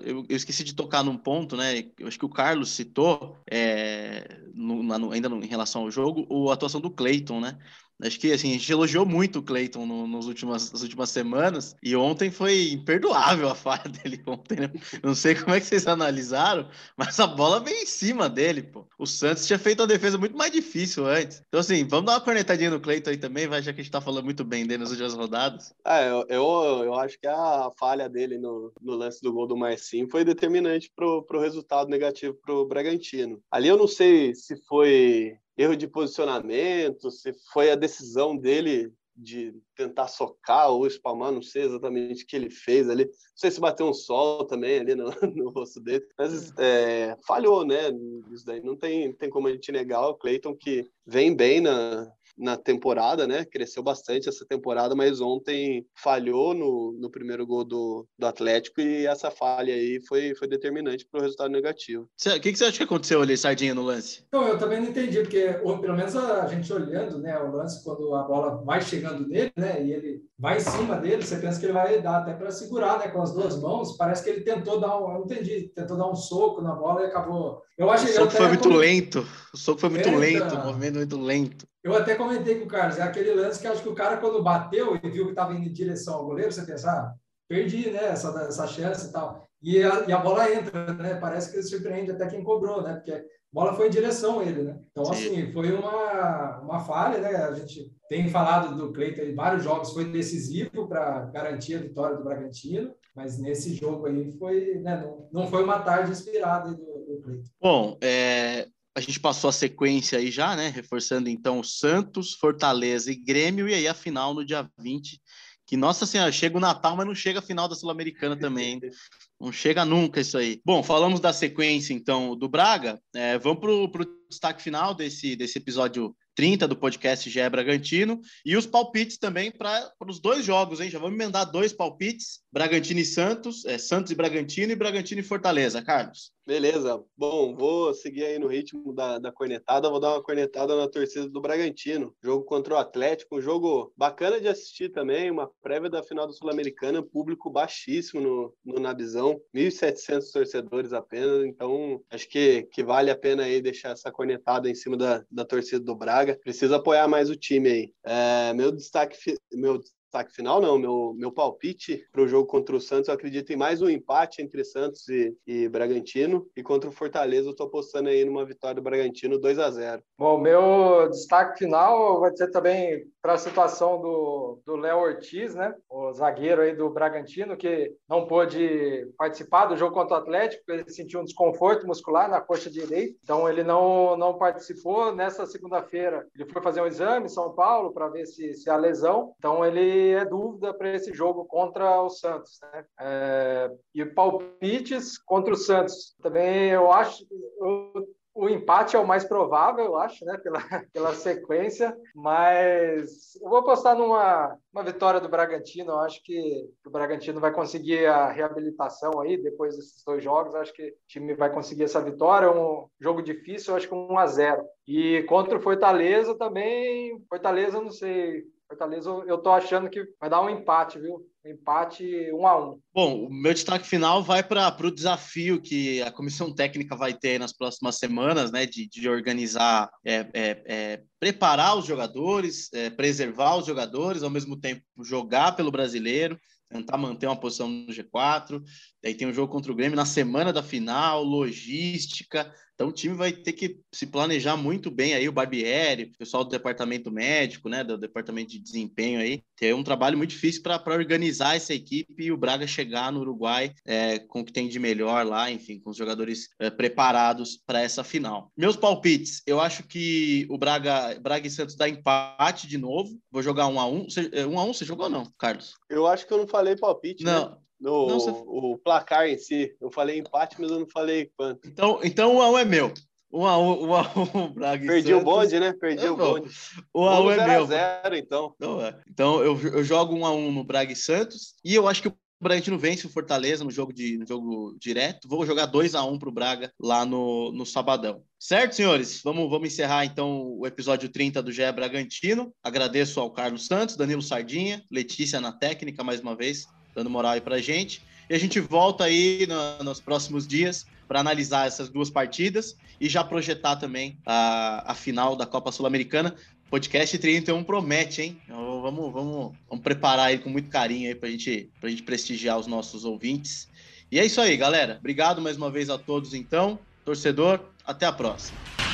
eu, 0.05 0.25
eu, 0.29 0.37
esqueci 0.37 0.65
de 0.65 0.75
tocar 0.75 1.03
num 1.03 1.17
ponto, 1.17 1.57
né? 1.57 1.85
Eu 1.99 2.09
acho 2.09 2.19
que 2.19 2.25
o 2.25 2.31
Carlos 2.31 2.71
citou, 2.71 3.37
é, 3.51 4.41
no, 4.55 4.83
no, 4.83 5.13
ainda 5.13 5.29
no, 5.29 5.43
em 5.43 5.47
relação 5.47 5.83
ao 5.83 5.91
jogo, 5.91 6.51
a 6.51 6.55
atuação 6.55 6.81
do 6.81 6.91
Clayton, 6.91 7.41
né? 7.41 7.59
Acho 8.03 8.21
que 8.21 8.33
assim, 8.33 8.51
a 8.51 8.53
gente 8.53 8.71
elogiou 8.71 9.07
muito 9.07 9.39
o 9.39 9.43
Clayton 9.43 9.87
no, 9.87 10.07
nos 10.07 10.27
últimas, 10.27 10.71
nas 10.71 10.83
últimas 10.83 11.11
semanas 11.11 11.75
e 11.83 11.97
ontem 11.97 12.31
foi 12.31 12.71
imperdoável 12.71 13.49
a 13.49 13.55
falha 13.55 13.85
dele 13.89 14.23
ontem. 14.27 14.61
Né? 14.61 14.71
Não 15.03 15.15
sei 15.15 15.35
como 15.35 15.55
é 15.55 15.61
que 15.61 15.67
vocês 15.67 15.87
analisaram, 15.87 16.69
mas 16.97 17.19
a 17.19 17.27
bola 17.27 17.61
veio 17.61 17.83
em 17.83 17.87
cima 17.87 18.29
dele, 18.29 18.63
pô. 18.63 18.87
O 18.99 19.07
Santos 19.07 19.47
tinha 19.47 19.59
feito 19.59 19.81
uma 19.81 19.87
defesa 19.87 20.19
muito 20.19 20.37
mais 20.37 20.53
difícil 20.53 21.07
antes. 21.07 21.43
Então, 21.49 21.61
assim, 21.61 21.87
vamos 21.87 22.07
dar 22.07 22.13
uma 22.13 22.21
cornetadinha 22.21 22.71
no 22.71 22.81
Clayton 22.81 23.11
aí 23.11 23.17
também, 23.17 23.47
vai, 23.47 23.63
já 23.63 23.73
que 23.73 23.81
a 23.81 23.83
gente 23.83 23.93
tá 23.93 24.01
falando 24.01 24.25
muito 24.25 24.45
bem 24.45 24.67
dele 24.67 24.83
nas 24.83 24.91
últimas 24.91 25.15
rodadas. 25.15 25.73
É, 25.85 26.11
eu, 26.11 26.27
eu, 26.29 26.85
eu 26.85 26.95
acho 26.95 27.19
que 27.19 27.27
a 27.27 27.71
falha 27.79 28.09
dele 28.09 28.39
no, 28.39 28.73
no 28.81 28.95
lance 28.95 29.23
do 29.23 29.33
gol 29.33 29.47
do 29.47 29.57
Marcinho 29.57 30.09
foi 30.11 30.25
determinante 30.25 30.91
pro, 30.95 31.23
pro 31.23 31.41
resultado 31.41 31.89
negativo 31.89 32.35
pro 32.35 32.67
Bragantino. 32.67 33.41
Ali 33.51 33.69
eu 33.69 33.77
não 33.77 33.89
sei 33.89 34.35
se 34.35 34.57
foi 34.69 35.39
erro 35.57 35.77
de 35.77 35.87
posicionamento, 35.87 37.11
se 37.11 37.33
foi 37.53 37.71
a 37.71 37.77
decisão 37.77 38.37
dele 38.37 38.93
de 39.17 39.55
tentar 39.75 40.09
socar 40.09 40.71
ou 40.71 40.87
espalmar, 40.87 41.33
não 41.33 41.41
sei 41.41 41.63
exatamente 41.63 42.25
o 42.25 42.27
que 42.27 42.37
ele 42.37 42.51
fez 42.51 42.91
ali. 42.91 43.07
Não 43.07 43.13
sei 43.35 43.51
se 43.51 43.61
bateu 43.61 43.87
um 43.87 43.95
sol 43.95 44.45
também 44.47 44.79
ali 44.79 44.95
no, 44.95 45.05
no 45.35 45.51
rosto 45.51 45.81
dele, 45.81 46.05
mas 46.19 46.53
é, 46.59 47.17
falhou, 47.27 47.65
né? 47.65 47.91
Isso 48.31 48.45
daí 48.45 48.61
não 48.61 48.77
tem, 48.77 49.13
tem 49.15 49.31
como 49.31 49.49
a 49.49 49.53
gente 49.53 49.73
negar 49.73 50.07
o 50.07 50.15
Clayton 50.15 50.55
que 50.55 50.87
vem 51.07 51.35
bem 51.35 51.61
na, 51.61 52.07
na 52.37 52.57
temporada, 52.57 53.27
né? 53.27 53.45
Cresceu 53.45 53.83
bastante 53.83 54.29
essa 54.29 54.45
temporada, 54.45 54.95
mas 54.95 55.21
ontem 55.21 55.87
falhou 55.95 56.55
no, 56.55 56.97
no 56.99 57.11
primeiro 57.11 57.47
gol 57.47 57.65
do, 57.65 58.07
do 58.19 58.27
Atlético 58.27 58.81
e 58.81 59.07
essa 59.07 59.31
falha 59.31 59.75
aí 59.75 60.01
foi, 60.07 60.35
foi 60.35 60.49
determinante 60.49 61.07
para 61.07 61.21
o 61.21 61.23
resultado 61.23 61.51
negativo. 61.51 62.03
O 62.05 62.41
que, 62.41 62.53
que, 62.53 62.57
você 62.59 62.65
acha 62.65 62.77
que 62.77 62.85
aconteceu 62.85 63.23
ali, 63.23 63.37
Sardinha, 63.37 63.75
no 63.75 63.83
lance? 63.83 64.25
Não, 64.33 64.47
eu 64.47 64.59
também 64.59 64.81
não 64.81 64.89
entendi, 64.89 65.21
porque 65.21 65.61
ou, 65.63 65.79
pelo 65.79 65.97
menos 65.97 66.15
a 66.17 66.47
gente 66.47 66.73
olhando 66.73 67.19
né, 67.19 67.39
o 67.39 67.51
lance, 67.51 67.83
quando 67.83 68.15
a 68.15 68.23
bola 68.23 68.63
vai 68.65 68.81
chegando 68.83 69.27
nele, 69.27 69.53
né? 69.57 69.83
E 69.85 69.93
ele 69.93 70.23
vai 70.39 70.59
em 70.59 70.61
cima 70.61 70.97
dele, 70.97 71.23
você 71.23 71.37
pensa 71.37 71.59
que 71.59 71.67
ele 71.67 71.73
vai 71.73 72.01
dar 72.01 72.19
até 72.19 72.35
para 72.35 72.51
segurar, 72.51 72.99
né? 72.99 73.09
Com 73.09 73.23
as 73.23 73.33
duas 73.33 73.59
mãos. 73.61 73.97
Parece 73.97 74.25
que 74.25 74.31
ele 74.31 74.41
tentou 74.43 74.79
dar 74.79 74.99
um. 74.99 75.13
Eu 75.13 75.19
não 75.19 75.25
entendi, 75.25 75.71
tentou 75.75 75.97
dar 75.97 76.11
um 76.11 76.17
soco 76.17 76.61
na 76.61 76.75
bola 76.75 77.03
e 77.03 77.07
acabou. 77.07 77.63
Eu 77.77 77.91
acho, 77.91 78.07
o 78.07 78.09
soco 78.09 78.33
foi 78.33 78.49
muito 78.49 78.69
como... 78.69 78.77
lento. 78.77 79.27
O 79.53 79.57
soco 79.57 79.81
foi 79.81 79.91
muito 79.91 80.11
lento, 80.11 80.55
o 80.55 80.65
movimento 80.65 80.97
muito 80.97 81.21
lento. 81.21 81.67
Eu 81.87 81.95
até 81.95 82.17
comentei 82.17 82.59
com 82.59 82.65
o 82.65 82.69
Carlos, 82.69 82.99
é 82.99 83.03
aquele 83.03 83.33
lance 83.33 83.61
que 83.61 83.67
acho 83.69 83.81
que 83.81 83.89
o 83.89 83.95
cara, 83.95 84.17
quando 84.17 84.43
bateu 84.43 84.97
e 84.97 85.09
viu 85.09 85.27
que 85.27 85.31
estava 85.31 85.55
indo 85.55 85.69
em 85.69 85.73
direção 85.73 86.15
ao 86.15 86.27
goleiro, 86.27 86.51
você 86.51 86.63
pensa, 86.63 86.91
ah, 86.91 87.15
perdi, 87.49 87.91
né, 87.91 88.07
essa, 88.07 88.29
essa 88.43 88.67
chance 88.67 89.09
e 89.09 89.13
tal. 89.13 89.49
E 89.63 89.81
a, 89.81 90.05
e 90.09 90.13
a 90.13 90.19
bola 90.19 90.53
entra, 90.53 90.93
né? 90.95 91.15
Parece 91.15 91.53
que 91.53 91.63
surpreende 91.63 92.11
até 92.11 92.27
quem 92.27 92.43
cobrou, 92.43 92.83
né? 92.83 92.95
Porque 92.95 93.13
a 93.13 93.23
bola 93.53 93.73
foi 93.75 93.87
em 93.87 93.91
direção 93.91 94.41
a 94.41 94.45
ele, 94.45 94.65
né? 94.65 94.81
Então, 94.91 95.05
Sim. 95.05 95.13
assim, 95.13 95.53
foi 95.53 95.73
uma, 95.73 96.59
uma 96.59 96.81
falha, 96.81 97.19
né? 97.19 97.37
A 97.37 97.53
gente 97.53 97.89
tem 98.09 98.29
falado 98.29 98.77
do 98.77 98.93
Cleiton 98.93 99.23
em 99.23 99.35
vários 99.37 99.63
jogos, 99.63 99.93
foi 99.93 100.07
decisivo 100.07 100.89
para 100.89 101.27
garantir 101.27 101.77
a 101.77 101.83
vitória 101.83 102.17
do 102.17 102.25
Bragantino, 102.25 102.93
mas 103.15 103.39
nesse 103.39 103.75
jogo 103.75 104.07
aí 104.07 104.33
foi, 104.33 104.81
né? 104.81 105.01
Não, 105.01 105.29
não 105.33 105.47
foi 105.47 105.63
uma 105.63 105.79
tarde 105.79 106.11
inspirada 106.11 106.71
do, 106.71 106.85
do 106.85 107.21
Cleiton. 107.23 107.49
Bom, 107.61 107.97
é, 108.01 108.67
a 108.97 109.01
gente 109.01 109.21
passou 109.21 109.51
a 109.51 109.53
sequência 109.53 110.19
aí 110.19 110.31
já, 110.31 110.57
né? 110.57 110.69
Reforçando 110.69 111.29
então 111.29 111.63
Santos, 111.63 112.33
Fortaleza 112.33 113.13
e 113.13 113.15
Grêmio, 113.15 113.69
e 113.69 113.75
aí 113.75 113.87
a 113.87 113.93
final 113.93 114.33
no 114.33 114.43
dia 114.43 114.67
20. 114.79 115.21
Que, 115.67 115.77
nossa 115.77 116.07
senhora, 116.07 116.33
chega 116.33 116.57
o 116.57 116.61
Natal, 116.61 116.97
mas 116.97 117.07
não 117.07 117.15
chega 117.15 117.41
a 117.41 117.43
final 117.43 117.69
da 117.69 117.75
Sul-Americana 117.75 118.39
também. 118.39 118.81
Não 119.39 119.53
chega 119.53 119.85
nunca 119.85 120.19
isso 120.19 120.39
aí. 120.39 120.63
Bom, 120.65 120.83
falamos 120.83 121.21
da 121.21 121.31
sequência, 121.31 121.93
então, 121.93 122.35
do 122.35 122.49
Braga. 122.49 122.99
É, 123.15 123.37
vamos 123.37 123.61
para 123.61 123.71
o 123.71 124.17
destaque 124.31 124.63
final 124.63 124.95
desse, 124.95 125.37
desse 125.37 125.59
episódio 125.59 126.17
30 126.35 126.67
do 126.67 126.75
podcast 126.75 127.29
GE 127.29 127.51
Bragantino. 127.51 128.19
E 128.47 128.57
os 128.57 128.65
palpites 128.65 129.19
também 129.19 129.51
para 129.51 129.93
os 130.09 130.21
dois 130.21 130.43
jogos, 130.43 130.81
hein? 130.81 130.89
Já 130.89 130.99
vamos 130.99 131.17
emendar 131.17 131.51
dois 131.51 131.71
palpites: 131.71 132.41
Bragantino 132.57 133.01
e 133.01 133.05
Santos, 133.05 133.67
é, 133.67 133.77
Santos 133.77 134.11
e 134.11 134.15
Bragantino 134.15 134.73
e 134.73 134.75
Bragantino 134.75 135.21
e 135.21 135.23
Fortaleza, 135.23 135.83
Carlos. 135.83 136.33
Beleza. 136.47 137.05
Bom, 137.15 137.55
vou 137.55 137.93
seguir 137.93 138.25
aí 138.25 138.39
no 138.39 138.47
ritmo 138.47 138.95
da, 138.95 139.19
da 139.19 139.31
cornetada. 139.31 139.91
Vou 139.91 140.01
dar 140.01 140.15
uma 140.15 140.23
cornetada 140.23 140.75
na 140.75 140.89
torcida 140.89 141.29
do 141.29 141.39
Bragantino. 141.39 142.17
Jogo 142.25 142.47
contra 142.47 142.73
o 142.73 142.79
Atlético, 142.79 143.37
um 143.37 143.43
jogo 143.43 143.93
bacana 143.95 144.41
de 144.41 144.49
assistir 144.49 144.89
também. 144.89 145.31
Uma 145.31 145.51
prévia 145.61 145.91
da 145.91 146.03
final 146.03 146.27
do 146.27 146.33
Sul-Americana, 146.33 147.03
público 147.03 147.51
baixíssimo 147.51 148.23
no, 148.23 148.55
no 148.65 148.81
Nabizão, 148.81 149.39
1.700 149.55 150.33
torcedores 150.33 150.95
apenas. 150.95 151.45
Então, 151.45 152.01
acho 152.09 152.27
que, 152.27 152.63
que 152.73 152.83
vale 152.83 153.11
a 153.11 153.19
pena 153.19 153.43
aí 153.43 153.61
deixar 153.61 153.91
essa 153.91 154.11
cornetada 154.11 154.71
em 154.71 154.75
cima 154.75 154.97
da, 154.97 155.23
da 155.31 155.45
torcida 155.45 155.81
do 155.81 155.95
Braga. 155.95 156.39
Precisa 156.43 156.77
apoiar 156.77 157.07
mais 157.07 157.29
o 157.29 157.37
time 157.37 157.69
aí. 157.69 157.93
É, 158.03 158.55
meu 158.55 158.73
destaque, 158.73 159.19
meu 159.53 159.79
destaque 160.17 160.35
final, 160.35 160.61
não. 160.61 160.79
Meu, 160.79 161.15
meu 161.15 161.31
palpite 161.31 162.07
para 162.11 162.23
o 162.23 162.29
jogo 162.29 162.47
contra 162.47 162.75
o 162.75 162.81
Santos, 162.81 163.09
eu 163.09 163.15
acredito 163.15 163.53
em 163.53 163.57
mais 163.57 163.83
um 163.83 163.89
empate 163.89 164.41
entre 164.41 164.65
Santos 164.65 165.07
e, 165.09 165.37
e 165.47 165.69
Bragantino. 165.69 166.47
E 166.57 166.63
contra 166.63 166.89
o 166.89 166.93
Fortaleza, 166.93 167.49
eu 167.49 167.51
estou 167.51 167.67
apostando 167.67 168.09
aí 168.09 168.25
numa 168.25 168.45
vitória 168.45 168.77
do 168.77 168.83
Bragantino 168.83 169.39
2 169.39 169.59
a 169.59 169.71
0 169.71 170.03
Bom, 170.19 170.39
meu 170.39 171.09
destaque 171.11 171.59
final 171.59 172.21
vai 172.21 172.35
ser 172.35 172.51
também 172.51 173.05
para 173.27 173.35
a 173.35 173.39
situação 173.39 174.01
do 174.01 174.77
Léo 174.77 174.99
Ortiz, 174.99 175.53
né? 175.53 175.75
O 175.91 176.13
zagueiro 176.13 176.63
aí 176.63 176.77
do 176.77 176.89
Bragantino, 176.89 177.57
que 177.57 177.93
não 178.09 178.25
pôde 178.25 179.05
participar 179.19 179.67
do 179.67 179.77
jogo 179.77 179.93
contra 179.93 180.15
o 180.15 180.21
Atlético, 180.21 180.63
ele 180.69 180.89
sentiu 180.89 181.19
um 181.19 181.25
desconforto 181.25 181.89
muscular 181.89 182.31
na 182.31 182.41
coxa 182.41 182.71
direita. 182.71 183.19
Então, 183.25 183.49
ele 183.49 183.65
não, 183.65 184.17
não 184.17 184.39
participou. 184.39 185.13
Nessa 185.13 185.45
segunda-feira, 185.45 186.25
ele 186.37 186.49
foi 186.49 186.63
fazer 186.63 186.81
um 186.81 186.87
exame 186.87 187.27
em 187.27 187.29
São 187.29 187.53
Paulo 187.53 187.93
para 187.93 188.07
ver 188.07 188.27
se, 188.27 188.55
se 188.55 188.71
a 188.71 188.77
lesão. 188.77 189.35
Então, 189.39 189.65
ele 189.65 190.11
é 190.11 190.25
dúvida 190.25 190.73
para 190.73 190.95
esse 190.95 191.13
jogo 191.13 191.47
contra 191.47 192.01
o 192.03 192.09
Santos. 192.09 192.61
Né? 192.63 192.85
É, 193.01 193.71
e 193.93 194.07
palpites 194.07 195.19
contra 195.19 195.53
o 195.53 195.57
Santos. 195.57 196.15
Também 196.23 196.71
eu 196.71 196.93
acho. 196.93 197.27
Eu, 197.59 198.07
o 198.37 198.49
empate 198.51 198.95
é 198.95 198.99
o 198.99 199.07
mais 199.07 199.25
provável, 199.25 199.85
eu 199.85 199.97
acho, 199.97 200.25
né? 200.25 200.37
Pela, 200.37 200.59
pela 200.93 201.15
sequência, 201.15 201.97
mas 202.15 203.35
eu 203.43 203.49
vou 203.49 203.59
apostar 203.59 203.97
numa 203.97 204.57
uma 204.73 204.85
vitória 204.85 205.19
do 205.19 205.29
Bragantino. 205.29 205.93
Eu 205.93 206.01
acho 206.01 206.23
que 206.23 206.69
o 206.85 206.91
Bragantino 206.91 207.41
vai 207.41 207.51
conseguir 207.51 208.05
a 208.07 208.31
reabilitação 208.31 209.21
aí 209.21 209.43
depois 209.43 209.75
desses 209.75 210.05
dois 210.05 210.23
jogos. 210.23 210.55
Eu 210.55 210.61
acho 210.61 210.73
que 210.75 210.89
o 210.89 210.95
time 211.09 211.35
vai 211.35 211.51
conseguir 211.51 211.85
essa 211.85 212.01
vitória. 212.01 212.47
É 212.47 212.51
um 212.51 212.87
jogo 213.01 213.23
difícil, 213.23 213.73
eu 213.73 213.77
acho 213.79 213.89
que 213.89 213.95
1 213.95 214.19
a 214.19 214.27
0 214.27 214.65
E 214.87 215.23
contra 215.23 215.57
o 215.57 215.61
Fortaleza 215.61 216.37
também, 216.37 217.19
Fortaleza, 217.29 217.81
não 217.81 217.91
sei 217.91 218.45
Fortaleza, 218.69 219.09
eu 219.29 219.39
tô 219.39 219.51
achando 219.51 219.89
que 219.89 220.05
vai 220.21 220.29
dar 220.29 220.43
um 220.43 220.51
empate, 220.51 220.99
viu? 220.99 221.25
Empate 221.45 222.33
um 222.33 222.47
a 222.47 222.59
um. 222.59 222.81
Bom, 222.93 223.27
o 223.27 223.33
meu 223.33 223.55
destaque 223.55 223.87
final 223.87 224.25
vai 224.25 224.43
para 224.43 224.75
o 224.85 224.91
desafio 224.91 225.63
que 225.63 226.03
a 226.03 226.11
comissão 226.11 226.53
técnica 226.53 226.97
vai 226.97 227.15
ter 227.15 227.39
nas 227.39 227.53
próximas 227.53 227.97
semanas, 227.97 228.51
né? 228.51 228.67
De, 228.67 228.89
de 228.89 229.09
organizar, 229.09 229.89
é, 230.05 230.29
é, 230.35 230.63
é, 230.67 231.03
preparar 231.21 231.79
os 231.79 231.87
jogadores, 231.87 232.69
é, 232.73 232.91
preservar 232.91 233.57
os 233.57 233.67
jogadores, 233.67 234.25
ao 234.25 234.31
mesmo 234.31 234.59
tempo 234.59 234.83
jogar 235.01 235.55
pelo 235.55 235.71
brasileiro, 235.71 236.37
tentar 236.69 236.97
manter 236.97 237.27
uma 237.27 237.39
posição 237.39 237.69
no 237.69 237.93
G4. 237.93 238.61
Aí 239.07 239.15
tem 239.15 239.29
um 239.29 239.33
jogo 239.33 239.53
contra 239.53 239.71
o 239.71 239.75
Grêmio 239.75 239.95
na 239.95 240.05
semana 240.05 240.53
da 240.53 240.65
final, 240.65 241.23
logística, 241.23 242.53
então 242.77 242.89
o 242.89 242.93
time 242.93 243.15
vai 243.15 243.33
ter 243.33 243.53
que 243.53 243.79
se 243.93 244.07
planejar 244.07 244.57
muito 244.57 244.91
bem 244.91 245.15
aí, 245.15 245.29
o 245.29 245.33
Barbieri, 245.33 246.11
o 246.15 246.19
pessoal 246.19 246.45
do 246.45 246.51
departamento 246.51 247.11
médico, 247.11 247.69
né, 247.69 247.83
do 247.83 247.97
departamento 247.97 248.51
de 248.51 248.59
desempenho 248.59 249.21
aí, 249.21 249.43
tem 249.57 249.73
um 249.73 249.83
trabalho 249.83 250.19
muito 250.19 250.31
difícil 250.31 250.61
para 250.63 250.83
organizar 250.93 251.57
essa 251.57 251.73
equipe 251.73 252.25
e 252.25 252.33
o 252.33 252.37
Braga 252.37 252.67
chegar 252.67 253.11
no 253.11 253.21
Uruguai 253.21 253.73
é, 253.87 254.19
com 254.19 254.41
o 254.41 254.45
que 254.45 254.53
tem 254.53 254.69
de 254.69 254.79
melhor 254.79 255.25
lá, 255.25 255.51
enfim, 255.51 255.79
com 255.79 255.91
os 255.91 255.97
jogadores 255.97 256.49
é, 256.59 256.69
preparados 256.69 257.57
para 257.65 257.81
essa 257.81 258.05
final. 258.05 258.53
Meus 258.57 258.77
palpites, 258.77 259.41
eu 259.47 259.59
acho 259.59 259.85
que 259.85 260.47
o 260.51 260.59
Braga, 260.59 261.19
Braga 261.19 261.47
e 261.47 261.51
Santos 261.51 261.77
dá 261.77 261.89
empate 261.89 262.67
de 262.67 262.77
novo, 262.77 263.19
vou 263.31 263.43
jogar 263.43 263.69
um 263.69 263.81
a 263.81 263.87
um. 263.87 264.05
Você, 264.05 264.29
é, 264.33 264.45
um 264.45 264.59
a 264.59 264.65
um 264.65 264.75
você 264.75 264.85
jogou 264.85 265.07
ou 265.07 265.11
não, 265.11 265.33
Carlos? 265.39 265.77
Eu 265.89 266.07
acho 266.09 266.27
que 266.27 266.33
eu 266.35 266.39
não 266.39 266.47
falei 266.47 266.77
palpite, 266.77 267.25
né? 267.25 267.33
Não, 267.33 267.51
né? 267.53 267.57
No 267.81 268.07
não, 268.07 268.21
você... 268.21 268.31
o 268.31 268.79
placar 268.83 269.27
em 269.27 269.39
si. 269.39 269.75
Eu 269.81 269.91
falei 269.91 270.19
empate, 270.19 270.57
mas 270.59 270.71
eu 270.71 270.81
não 270.81 270.89
falei 270.89 271.31
quanto. 271.37 271.67
Então, 271.69 272.01
então 272.03 272.37
um 272.37 272.43
a 272.43 272.51
um 272.51 272.59
é 272.59 272.65
meu. 272.65 272.93
Um 273.33 273.45
a 273.45 273.59
um, 273.59 273.89
um, 273.89 273.95
a 273.95 274.13
um 274.35 274.53
Braga 274.53 274.87
Perdi 274.87 275.09
Santos. 275.09 275.23
o 275.23 275.25
bonde, 275.25 275.61
né? 275.61 275.73
Perdi 275.73 276.07
é, 276.07 276.11
o 276.11 276.17
bonde. 276.17 276.49
Um 276.95 277.05
a 277.05 277.21
um 277.21 277.31
é 277.31 277.47
meu. 277.47 277.67
Zero, 277.67 278.17
então. 278.17 278.55
Então, 278.57 278.81
é. 278.81 278.99
então 279.11 279.45
eu, 279.45 279.61
eu 279.61 279.85
jogo 279.85 280.15
um 280.15 280.25
a 280.25 280.33
um 280.33 280.51
no 280.51 280.65
Braga 280.65 280.93
e 280.93 280.97
Santos 280.97 281.55
e 281.65 281.75
eu 281.75 281.87
acho 281.87 282.03
que 282.03 282.09
o 282.09 282.17
Bragantino 282.41 282.79
vence 282.79 283.07
o 283.07 283.11
Fortaleza 283.11 283.65
no 283.65 283.71
jogo, 283.71 283.93
de, 283.93 284.19
no 284.19 284.27
jogo 284.27 284.77
direto. 284.79 285.27
Vou 285.27 285.45
jogar 285.47 285.67
2 285.67 285.95
a 285.95 286.05
1 286.05 286.13
um 286.13 286.19
para 286.19 286.29
o 286.29 286.33
Braga 286.33 286.73
lá 286.79 287.05
no, 287.05 287.51
no 287.51 287.65
sabadão. 287.65 288.23
Certo, 288.39 288.75
senhores? 288.75 289.23
Vamos, 289.23 289.49
vamos 289.49 289.69
encerrar 289.69 290.05
então 290.05 290.59
o 290.59 290.67
episódio 290.67 291.09
30 291.09 291.43
do 291.43 291.51
GE 291.51 291.73
Bragantino. 291.73 292.55
Agradeço 292.63 293.21
ao 293.21 293.31
Carlos 293.31 293.67
Santos, 293.67 293.97
Danilo 293.97 294.23
Sardinha, 294.23 294.83
Letícia 294.91 295.41
na 295.41 295.51
técnica 295.51 296.05
mais 296.05 296.21
uma 296.21 296.37
vez 296.37 296.67
dando 296.97 297.11
moral 297.11 297.33
aí 297.33 297.41
pra 297.41 297.59
gente. 297.59 298.03
E 298.29 298.35
a 298.35 298.39
gente 298.39 298.59
volta 298.59 299.05
aí 299.05 299.47
no, 299.47 299.85
nos 299.85 300.01
próximos 300.01 300.47
dias 300.47 300.87
para 301.07 301.21
analisar 301.21 301.67
essas 301.67 301.89
duas 301.89 302.11
partidas 302.11 302.77
e 303.01 303.09
já 303.09 303.23
projetar 303.23 303.77
também 303.77 304.19
a, 304.25 304.91
a 304.91 304.95
final 304.95 305.37
da 305.37 305.47
Copa 305.47 305.71
Sul-Americana. 305.71 306.35
Podcast 306.69 307.17
31 307.19 307.63
promete, 307.63 308.23
hein? 308.23 308.41
Então, 308.45 308.83
vamos, 308.83 309.13
vamos, 309.13 309.55
vamos 309.69 309.85
preparar 309.85 310.33
ele 310.33 310.43
com 310.43 310.51
muito 310.51 310.69
carinho 310.69 311.09
aí 311.09 311.15
para 311.15 311.29
gente, 311.29 311.71
a 311.81 311.89
gente 311.89 312.03
prestigiar 312.03 312.59
os 312.59 312.67
nossos 312.67 313.05
ouvintes. 313.05 313.69
E 314.11 314.19
é 314.19 314.25
isso 314.25 314.41
aí, 314.41 314.57
galera. 314.57 314.97
Obrigado 314.99 315.41
mais 315.41 315.57
uma 315.57 315.71
vez 315.71 315.89
a 315.91 315.99
todos, 315.99 316.35
então. 316.35 316.79
Torcedor, 317.05 317.61
até 317.85 318.07
a 318.07 318.13
próxima. 318.13 318.86